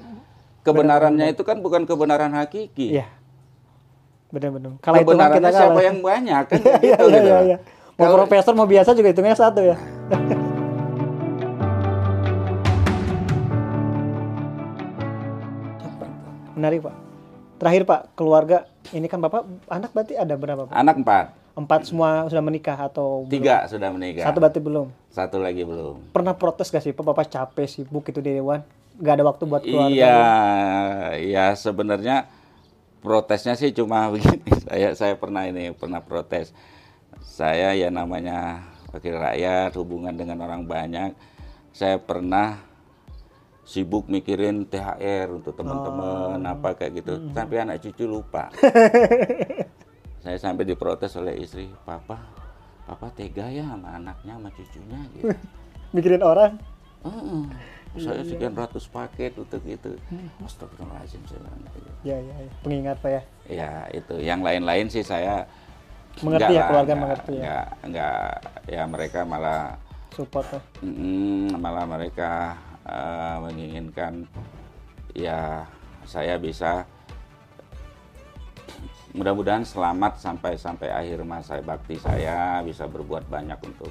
kebenarannya 0.62 1.26
itu 1.26 1.42
kan 1.42 1.58
bukan 1.58 1.82
kebenaran 1.84 2.30
hakiki. 2.32 2.94
Iya. 2.94 3.10
Benar-benar. 4.30 4.78
Kalau 4.78 5.02
Kebenarannya 5.02 5.42
kita 5.42 5.50
siapa 5.50 5.74
kalah. 5.74 5.82
yang 5.82 5.98
banyak 5.98 6.42
kan 6.46 6.58
Iya, 6.62 6.76
gitu, 6.78 7.06
iya, 7.08 7.18
gitu. 7.18 7.34
iya. 7.50 7.58
Mau 7.98 8.06
Kalau- 8.06 8.16
profesor 8.22 8.52
mau 8.54 8.64
biasa 8.64 8.94
juga 8.94 9.08
hitungnya 9.10 9.34
satu 9.34 9.60
ya. 9.60 9.74
Menarik 16.60 16.84
Pak. 16.84 16.96
Terakhir 17.56 17.82
Pak, 17.84 18.00
keluarga 18.12 18.68
ini 18.92 19.08
kan 19.08 19.16
Bapak 19.16 19.48
anak 19.64 19.90
berarti 19.90 20.12
ada 20.14 20.36
berapa 20.36 20.68
Pak? 20.68 20.76
Anak 20.76 21.00
empat, 21.00 21.26
Empat 21.50 21.80
semua 21.84 22.24
sudah 22.24 22.40
menikah 22.40 22.76
atau 22.76 23.24
belum? 23.24 23.32
tiga 23.32 23.64
sudah 23.64 23.88
menikah, 23.88 24.24
Satu 24.24 24.38
berarti 24.38 24.60
belum. 24.60 24.86
satu 25.08 25.36
lagi 25.36 25.64
belum. 25.64 26.12
Pernah 26.12 26.36
protes 26.36 26.68
gak 26.68 26.80
sih 26.80 26.92
Pak? 26.92 27.00
Bapak 27.00 27.26
capek 27.26 27.64
sibuk 27.64 28.04
itu 28.06 28.20
di 28.20 28.36
dewan, 28.36 28.60
gak 28.96 29.14
ada 29.16 29.24
waktu 29.24 29.42
buat 29.44 29.60
keluarga. 29.60 29.88
Iya, 29.92 30.20
iya 31.16 31.46
sebenarnya 31.52 32.28
protesnya 33.00 33.56
sih 33.56 33.72
cuma 33.72 34.08
begini. 34.12 34.44
Saya 34.68 34.92
saya 34.92 35.14
pernah 35.16 35.44
ini 35.44 35.72
pernah 35.72 36.00
protes. 36.00 36.52
Saya 37.20 37.72
ya 37.72 37.88
namanya 37.88 38.68
wakil 38.92 39.16
rakyat, 39.16 39.72
hubungan 39.76 40.12
dengan 40.12 40.40
orang 40.40 40.64
banyak. 40.64 41.16
Saya 41.72 41.96
pernah 41.96 42.60
sibuk 43.70 44.10
mikirin 44.10 44.66
THR 44.66 45.30
untuk 45.30 45.54
teman-teman 45.54 46.42
apa 46.42 46.74
kayak 46.74 47.06
gitu. 47.06 47.30
Sampai 47.30 47.62
anak 47.62 47.78
cucu 47.78 48.10
lupa. 48.10 48.50
saya 50.26 50.36
sampai 50.42 50.66
diprotes 50.66 51.14
oleh 51.14 51.38
istri, 51.38 51.70
"Papa, 51.86 52.18
papa 52.90 53.14
tega 53.14 53.46
ya 53.46 53.62
sama 53.62 53.94
anaknya 53.94 54.34
sama 54.34 54.50
cucunya 54.50 55.00
gitu." 55.14 55.30
Mikirin 55.94 56.26
orang. 56.26 56.58
Heeh. 57.06 57.42
saya 57.90 58.22
sekian 58.22 58.54
ratus 58.54 58.86
paket 58.86 59.34
untuk 59.34 59.62
itu. 59.66 59.98
Astagfirullahaladzim 60.46 61.22
saya 61.26 61.42
bilang 61.42 61.58
gitu. 61.66 61.78
Ya, 62.06 62.18
ya, 62.22 62.34
ya. 62.38 62.52
Pengingat 62.62 62.96
Pak 63.02 63.10
ya. 63.10 63.22
Ya 63.50 63.70
itu, 63.90 64.14
yang 64.22 64.46
lain-lain 64.46 64.86
sih 64.86 65.02
saya 65.02 65.42
Mengerti 66.22 66.42
enggak 66.42 66.50
ya, 66.50 66.60
lah, 66.60 66.68
keluarga 66.68 66.86
enggak, 66.86 67.02
mengerti 67.02 67.32
ya. 67.32 67.42
enggak, 67.42 67.66
enggak, 67.86 68.30
ya 68.66 68.82
mereka 68.86 69.18
malah 69.26 69.62
Support 70.10 70.46
Pak. 70.50 70.62
mm, 70.82 71.54
malah 71.58 71.84
mereka 71.86 72.30
eh, 72.86 73.36
menginginkan 73.42 74.24
ya 75.12 75.66
saya 76.06 76.38
bisa 76.38 76.86
mudah-mudahan 79.16 79.66
selamat 79.66 80.22
sampai 80.22 80.54
sampai 80.54 80.88
akhir 80.88 81.26
masa 81.26 81.58
bakti 81.60 81.98
saya 81.98 82.62
bisa 82.62 82.86
berbuat 82.86 83.26
banyak 83.26 83.58
untuk 83.66 83.90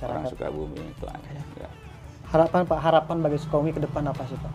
orang 0.00 0.24
Masyarakat. 0.24 0.30
Sukabumi 0.32 0.80
itu 0.80 1.04
aja. 1.04 1.30
Ya. 1.60 1.70
Harapan 2.32 2.60
Pak, 2.64 2.78
harapan 2.80 3.16
bagi 3.20 3.38
Sukabumi 3.38 3.70
ke 3.76 3.80
depan 3.84 4.08
apa 4.08 4.24
sih 4.24 4.38
Pak? 4.40 4.52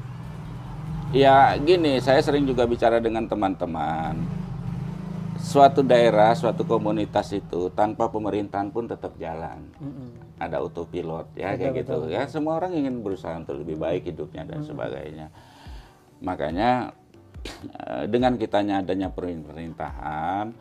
Ya 1.10 1.58
gini, 1.58 1.97
saya 2.01 2.21
sering 2.21 2.45
juga 2.45 2.65
bicara 2.69 3.01
dengan 3.01 3.25
teman-teman. 3.25 4.17
Suatu 5.39 5.82
daerah, 5.82 6.36
suatu 6.36 6.67
komunitas 6.67 7.32
itu 7.32 7.71
tanpa 7.71 8.12
pemerintahan 8.12 8.69
pun 8.75 8.86
tetap 8.86 9.15
jalan. 9.15 9.71
Ada 10.36 10.60
autopilot 10.60 11.32
ya 11.36 11.56
Betul, 11.56 11.60
kayak 11.63 11.73
gitu. 11.80 11.95
betul, 12.04 12.12
Ya 12.12 12.23
semua 12.28 12.60
orang 12.60 12.75
ingin 12.75 12.99
berusaha 12.99 13.34
untuk 13.39 13.60
lebih 13.63 13.80
baik 13.80 14.12
hidupnya 14.12 14.43
dan 14.43 14.62
sebagainya. 14.67 15.32
Makanya 16.19 16.91
eh, 17.88 18.04
dengan 18.12 18.36
kitanya 18.36 18.84
adanya 18.84 19.10
pemerintahan, 19.15 20.52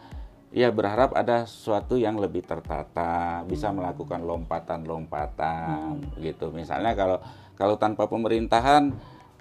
ya 0.54 0.72
berharap 0.72 1.12
ada 1.12 1.44
sesuatu 1.44 1.98
yang 2.00 2.16
lebih 2.16 2.46
tertata, 2.46 3.44
bisa 3.44 3.68
melakukan 3.74 4.24
lompatan-lompatan 4.24 6.00
gitu. 6.22 6.54
Misalnya 6.54 6.94
kalau 6.96 7.18
kalau 7.58 7.74
tanpa 7.76 8.06
pemerintahan 8.06 8.94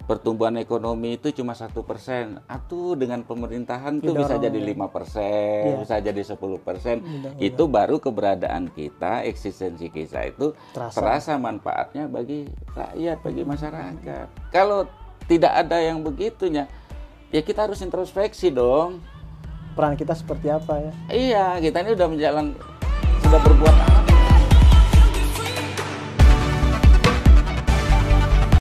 pertumbuhan 0.06 0.56
ekonomi 0.62 1.18
itu 1.18 1.34
cuma 1.34 1.58
satu 1.58 1.82
persen, 1.82 2.38
atuh 2.46 2.94
dengan 2.94 3.26
pemerintahan 3.26 4.00
tuh 4.00 4.14
bisa 4.14 4.38
jadi 4.38 4.56
lima 4.56 4.88
persen, 4.88 5.82
bisa 5.82 6.00
jadi 6.00 6.22
10 6.22 6.38
persen, 6.62 7.02
itu 7.42 7.64
baru 7.66 7.98
keberadaan 7.98 8.70
kita, 8.72 9.26
eksistensi 9.26 9.90
kita 9.90 10.30
itu 10.30 10.54
Terasa. 10.72 10.96
terasa 10.96 11.32
manfaatnya 11.36 12.06
bagi 12.08 12.48
rakyat, 12.78 13.18
bagi 13.20 13.44
masyarakat. 13.44 14.28
Kalau 14.54 14.88
tidak 15.28 15.54
ada 15.66 15.78
yang 15.82 16.00
begitunya, 16.06 16.72
ya 17.34 17.42
kita 17.44 17.68
harus 17.68 17.84
introspeksi 17.84 18.54
dong. 18.54 19.04
Peran 19.76 20.00
kita 20.00 20.16
seperti 20.16 20.48
apa 20.48 20.80
ya? 20.80 20.92
Iya, 21.12 21.46
kita 21.60 21.84
ini 21.84 21.92
udah 21.94 22.08
menjalan, 22.08 22.46
sudah 23.22 23.40
berbuat 23.44 23.76
apa? 23.76 23.97